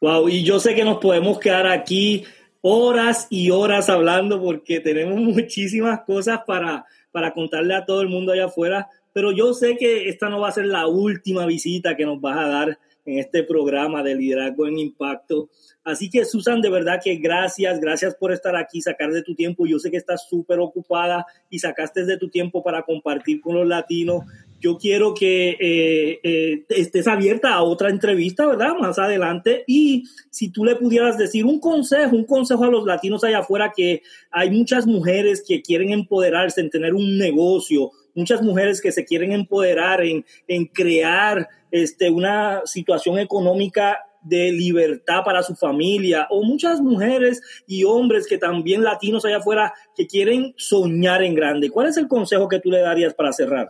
Wow, 0.00 0.28
y 0.28 0.44
yo 0.44 0.60
sé 0.60 0.74
que 0.74 0.84
nos 0.84 0.98
podemos 0.98 1.38
quedar 1.38 1.66
aquí 1.66 2.24
horas 2.60 3.26
y 3.30 3.50
horas 3.50 3.88
hablando 3.88 4.40
porque 4.40 4.80
tenemos 4.80 5.18
muchísimas 5.20 6.02
cosas 6.02 6.40
para, 6.46 6.84
para 7.10 7.32
contarle 7.32 7.74
a 7.74 7.84
todo 7.84 8.02
el 8.02 8.08
mundo 8.08 8.32
allá 8.32 8.46
afuera, 8.46 8.88
pero 9.12 9.32
yo 9.32 9.52
sé 9.54 9.76
que 9.76 10.08
esta 10.08 10.28
no 10.28 10.40
va 10.40 10.48
a 10.48 10.52
ser 10.52 10.66
la 10.66 10.86
última 10.86 11.46
visita 11.46 11.96
que 11.96 12.06
nos 12.06 12.20
vas 12.20 12.38
a 12.38 12.48
dar 12.48 12.78
en 13.04 13.18
este 13.18 13.42
programa 13.42 14.02
de 14.02 14.14
liderazgo 14.14 14.66
en 14.66 14.78
impacto. 14.78 15.48
Así 15.84 16.10
que 16.10 16.24
Susan, 16.24 16.60
de 16.60 16.70
verdad 16.70 17.00
que 17.02 17.16
gracias, 17.16 17.80
gracias 17.80 18.14
por 18.14 18.32
estar 18.32 18.56
aquí, 18.56 18.80
sacar 18.80 19.10
de 19.12 19.22
tu 19.22 19.34
tiempo. 19.34 19.66
Yo 19.66 19.78
sé 19.78 19.90
que 19.90 19.96
estás 19.96 20.26
súper 20.28 20.58
ocupada 20.60 21.26
y 21.48 21.58
sacaste 21.58 22.04
de 22.04 22.18
tu 22.18 22.28
tiempo 22.28 22.62
para 22.62 22.82
compartir 22.82 23.40
con 23.40 23.54
los 23.54 23.66
latinos 23.66 24.24
yo 24.60 24.76
quiero 24.76 25.14
que 25.14 25.56
eh, 25.58 26.20
eh, 26.22 26.64
estés 26.68 27.08
abierta 27.08 27.54
a 27.54 27.62
otra 27.62 27.88
entrevista, 27.88 28.46
¿verdad? 28.46 28.74
Más 28.78 28.98
adelante. 28.98 29.64
Y 29.66 30.04
si 30.28 30.50
tú 30.50 30.64
le 30.64 30.76
pudieras 30.76 31.16
decir 31.16 31.46
un 31.46 31.58
consejo, 31.58 32.14
un 32.14 32.26
consejo 32.26 32.64
a 32.64 32.70
los 32.70 32.84
latinos 32.84 33.24
allá 33.24 33.38
afuera, 33.38 33.72
que 33.74 34.02
hay 34.30 34.50
muchas 34.50 34.86
mujeres 34.86 35.42
que 35.46 35.62
quieren 35.62 35.90
empoderarse 35.90 36.60
en 36.60 36.68
tener 36.68 36.94
un 36.94 37.16
negocio, 37.16 37.90
muchas 38.14 38.42
mujeres 38.42 38.82
que 38.82 38.92
se 38.92 39.04
quieren 39.04 39.32
empoderar 39.32 40.04
en, 40.04 40.26
en 40.46 40.66
crear 40.66 41.48
este, 41.70 42.10
una 42.10 42.62
situación 42.64 43.18
económica 43.18 43.98
de 44.22 44.52
libertad 44.52 45.22
para 45.24 45.42
su 45.42 45.54
familia 45.54 46.26
o 46.30 46.42
muchas 46.42 46.80
mujeres 46.80 47.40
y 47.66 47.84
hombres 47.84 48.26
que 48.26 48.38
también 48.38 48.82
latinos 48.82 49.24
allá 49.24 49.38
afuera 49.38 49.72
que 49.96 50.06
quieren 50.06 50.54
soñar 50.56 51.22
en 51.22 51.34
grande. 51.34 51.70
¿Cuál 51.70 51.88
es 51.88 51.96
el 51.96 52.08
consejo 52.08 52.48
que 52.48 52.60
tú 52.60 52.70
le 52.70 52.80
darías 52.80 53.14
para 53.14 53.32
cerrar? 53.32 53.68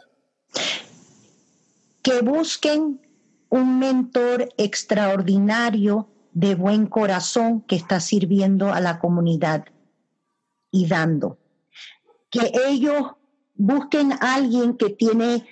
Que 2.03 2.21
busquen 2.21 3.01
un 3.49 3.79
mentor 3.79 4.49
extraordinario 4.57 6.09
de 6.33 6.55
buen 6.55 6.87
corazón 6.87 7.63
que 7.63 7.77
está 7.77 8.01
sirviendo 8.01 8.73
a 8.73 8.81
la 8.81 8.99
comunidad 8.99 9.65
y 10.71 10.87
dando. 10.87 11.39
Que 12.31 12.53
ellos 12.69 13.13
busquen 13.55 14.13
a 14.13 14.35
alguien 14.35 14.77
que 14.77 14.91
tiene 14.91 15.45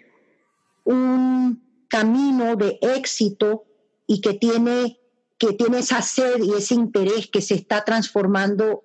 un 0.85 1.68
camino 1.89 2.57
de 2.57 2.79
éxito 2.81 3.65
y 4.07 4.21
que 4.21 4.35
tiene, 4.35 5.01
que 5.39 5.53
tiene 5.53 5.79
esa 5.79 6.03
sed 6.03 6.43
y 6.43 6.53
ese 6.53 6.75
interés 6.75 7.29
que 7.29 7.41
se 7.41 7.55
está 7.55 7.85
transformando 7.85 8.85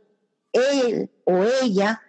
él 0.52 1.10
o 1.26 1.44
ella 1.62 2.02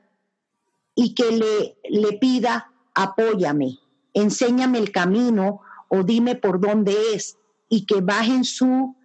y 0.94 1.14
que 1.14 1.30
le, 1.33 1.76
le 1.88 2.18
pida, 2.18 2.72
apóyame, 2.94 3.78
enséñame 4.12 4.78
el 4.78 4.92
camino 4.92 5.61
o 5.88 6.02
dime 6.02 6.37
por 6.37 6.61
dónde 6.61 6.94
es 7.14 7.37
y 7.68 7.87
que 7.87 8.00
bajen 8.00 8.44
su, 8.44 8.96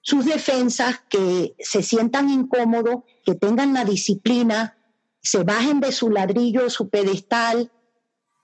sus 0.00 0.24
defensas, 0.24 1.00
que 1.08 1.54
se 1.58 1.82
sientan 1.82 2.28
incómodos, 2.30 3.04
que 3.24 3.34
tengan 3.34 3.74
la 3.74 3.84
disciplina, 3.84 4.76
se 5.20 5.44
bajen 5.44 5.80
de 5.80 5.92
su 5.92 6.10
ladrillo, 6.10 6.70
su 6.70 6.88
pedestal 6.88 7.70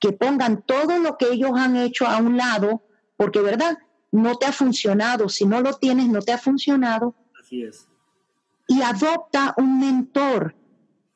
que 0.02 0.12
pongan 0.12 0.62
todo 0.62 0.98
lo 0.98 1.16
que 1.16 1.28
ellos 1.30 1.52
han 1.54 1.76
hecho 1.76 2.06
a 2.06 2.18
un 2.18 2.36
lado, 2.36 2.82
porque, 3.16 3.40
¿verdad? 3.40 3.78
No 4.10 4.34
te 4.34 4.46
ha 4.46 4.52
funcionado. 4.52 5.28
Si 5.28 5.46
no 5.46 5.60
lo 5.60 5.74
tienes, 5.74 6.08
no 6.08 6.20
te 6.20 6.32
ha 6.32 6.38
funcionado. 6.38 7.14
Así 7.40 7.62
es. 7.62 7.86
Y 8.66 8.82
adopta 8.82 9.54
un 9.56 9.78
mentor 9.78 10.56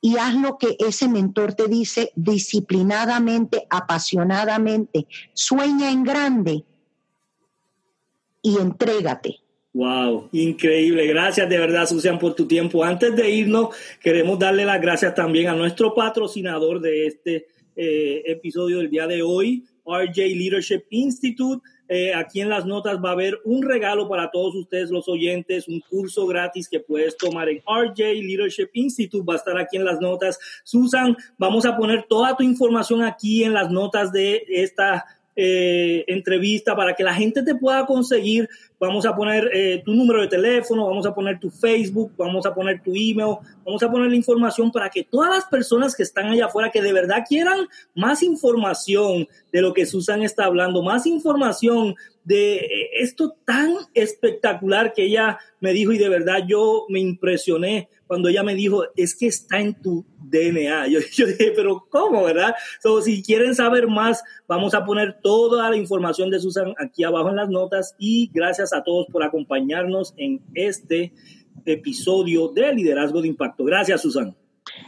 y 0.01 0.19
haz 0.19 0.37
lo 0.37 0.57
que 0.57 0.77
ese 0.79 1.09
mentor 1.09 1.55
te 1.55 1.67
dice 1.67 2.13
disciplinadamente, 2.15 3.67
apasionadamente. 3.71 5.09
Sueña 5.33 5.91
en 5.91 6.05
grande 6.05 6.65
y 8.41 8.57
entrégate. 8.59 9.41
Wow, 9.73 10.29
increíble. 10.31 11.09
Gracias 11.09 11.49
de 11.49 11.59
verdad, 11.59 11.89
Susan, 11.89 12.21
por 12.21 12.35
tu 12.35 12.47
tiempo. 12.47 12.85
Antes 12.85 13.17
de 13.17 13.29
irnos, 13.29 13.75
queremos 14.01 14.39
darle 14.39 14.65
las 14.65 14.81
gracias 14.81 15.13
también 15.13 15.49
a 15.49 15.55
nuestro 15.57 15.93
patrocinador 15.93 16.81
de 16.81 17.07
este 17.09 17.56
eh, 17.77 18.23
episodio 18.27 18.79
del 18.79 18.91
día 18.91 19.07
de 19.07 19.23
hoy, 19.23 19.65
RJ 19.85 20.35
Leadership 20.35 20.85
Institute. 20.91 21.63
Eh, 21.89 22.13
aquí 22.13 22.41
en 22.41 22.49
las 22.49 22.67
notas 22.67 22.99
va 23.05 23.11
a 23.11 23.13
haber 23.13 23.39
un 23.45 23.63
regalo 23.63 24.09
para 24.09 24.31
todos 24.31 24.57
ustedes 24.57 24.91
los 24.91 25.09
oyentes, 25.09 25.69
un 25.69 25.81
curso 25.81 26.27
gratis 26.27 26.69
que 26.69 26.81
puedes 26.81 27.17
tomar 27.17 27.49
en 27.49 27.59
RJ 27.59 27.99
Leadership 28.23 28.71
Institute. 28.73 29.25
Va 29.29 29.35
a 29.35 29.37
estar 29.37 29.57
aquí 29.59 29.77
en 29.77 29.85
las 29.85 30.01
notas. 30.01 30.39
Susan, 30.65 31.17
vamos 31.39 31.65
a 31.65 31.77
poner 31.77 32.07
toda 32.09 32.37
tu 32.37 32.43
información 32.43 33.05
aquí 33.05 33.45
en 33.45 33.53
las 33.53 33.71
notas 33.71 34.11
de 34.11 34.45
esta 34.49 35.05
eh, 35.37 36.05
entrevista 36.07 36.75
para 36.75 36.95
que 36.95 37.05
la 37.05 37.15
gente 37.15 37.43
te 37.43 37.55
pueda 37.55 37.85
conseguir. 37.85 38.49
Vamos 38.81 39.05
a 39.05 39.15
poner 39.15 39.51
eh, 39.53 39.83
tu 39.85 39.93
número 39.93 40.23
de 40.23 40.29
teléfono, 40.29 40.87
vamos 40.87 41.07
a 41.07 41.15
poner 41.15 41.39
tu 41.39 41.51
Facebook, 41.51 42.13
vamos 42.17 42.47
a 42.47 42.55
poner 42.55 42.83
tu 42.83 42.93
email, 42.93 43.37
vamos 43.65 43.83
a 43.83 43.91
poner 43.91 44.11
la 44.11 44.17
información 44.17 44.73
para 44.73 44.89
que 44.89 45.05
todas 45.05 45.31
las 45.31 45.45
personas 45.45 45.95
que 45.95 46.03
están 46.03 46.27
allá 46.27 46.47
afuera 46.47 46.71
que 46.71 46.81
de 46.81 46.93
verdad 46.93 47.25
quieran 47.29 47.69
más 47.95 48.23
información 48.23 49.29
de 49.53 49.61
lo 49.61 49.75
que 49.75 49.87
Susan 49.87 50.23
está 50.23 50.47
hablando, 50.47 50.83
más 50.83 51.07
información 51.07 51.95
de 52.25 52.57
eh, 52.57 52.91
esto 53.01 53.37
tan 53.45 53.75
espectacular 53.95 54.93
que 54.93 55.05
ella 55.05 55.39
me 55.61 55.73
dijo 55.73 55.93
y 55.93 55.99
de 55.99 56.09
verdad 56.09 56.45
yo 56.47 56.87
me 56.89 56.99
impresioné 56.99 57.89
cuando 58.07 58.29
ella 58.29 58.43
me 58.43 58.55
dijo, 58.55 58.85
es 58.97 59.15
que 59.15 59.27
está 59.27 59.61
en 59.61 59.75
tu 59.75 60.05
DNA. 60.19 60.89
Yo, 60.89 61.01
dije, 61.27 61.53
pero 61.55 61.87
¿cómo, 61.91 62.25
verdad? 62.25 62.55
So, 62.83 63.03
si 63.03 63.23
quieren 63.23 63.55
saber 63.55 63.89
más, 63.89 64.23
vamos 64.47 64.75
a 64.75 64.85
poner 64.85 65.19
toda 65.23 65.71
la 65.71 65.77
información 65.77 66.31
de 66.31 66.41
Susan 66.41 66.75
aquí 66.79 67.05
abajo 67.05 67.31
en 67.31 67.37
las 67.37 67.49
notas 67.49 67.95
y 67.99 68.31
gracias 68.33 68.73
a 68.73 68.83
todos 68.83 69.07
por 69.07 69.23
acompañarnos 69.23 70.15
en 70.17 70.41
este 70.55 71.13
episodio 71.65 72.49
de 72.49 72.73
Liderazgo 72.73 73.23
de 73.23 73.29
Impacto. 73.29 73.65
Gracias, 73.65 74.03
Susan. 74.03 74.35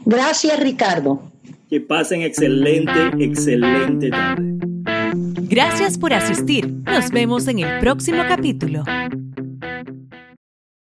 Gracias, 0.04 0.58
Ricardo. 0.60 1.32
Que 1.68 1.80
pasen 1.80 2.22
excelente, 2.22 2.90
excelente 3.18 4.10
tarde. 4.10 4.58
Gracias 5.48 5.98
por 5.98 6.12
asistir. 6.12 6.68
Nos 6.84 7.10
vemos 7.10 7.48
en 7.48 7.60
el 7.60 7.80
próximo 7.80 8.22
capítulo. 8.28 8.84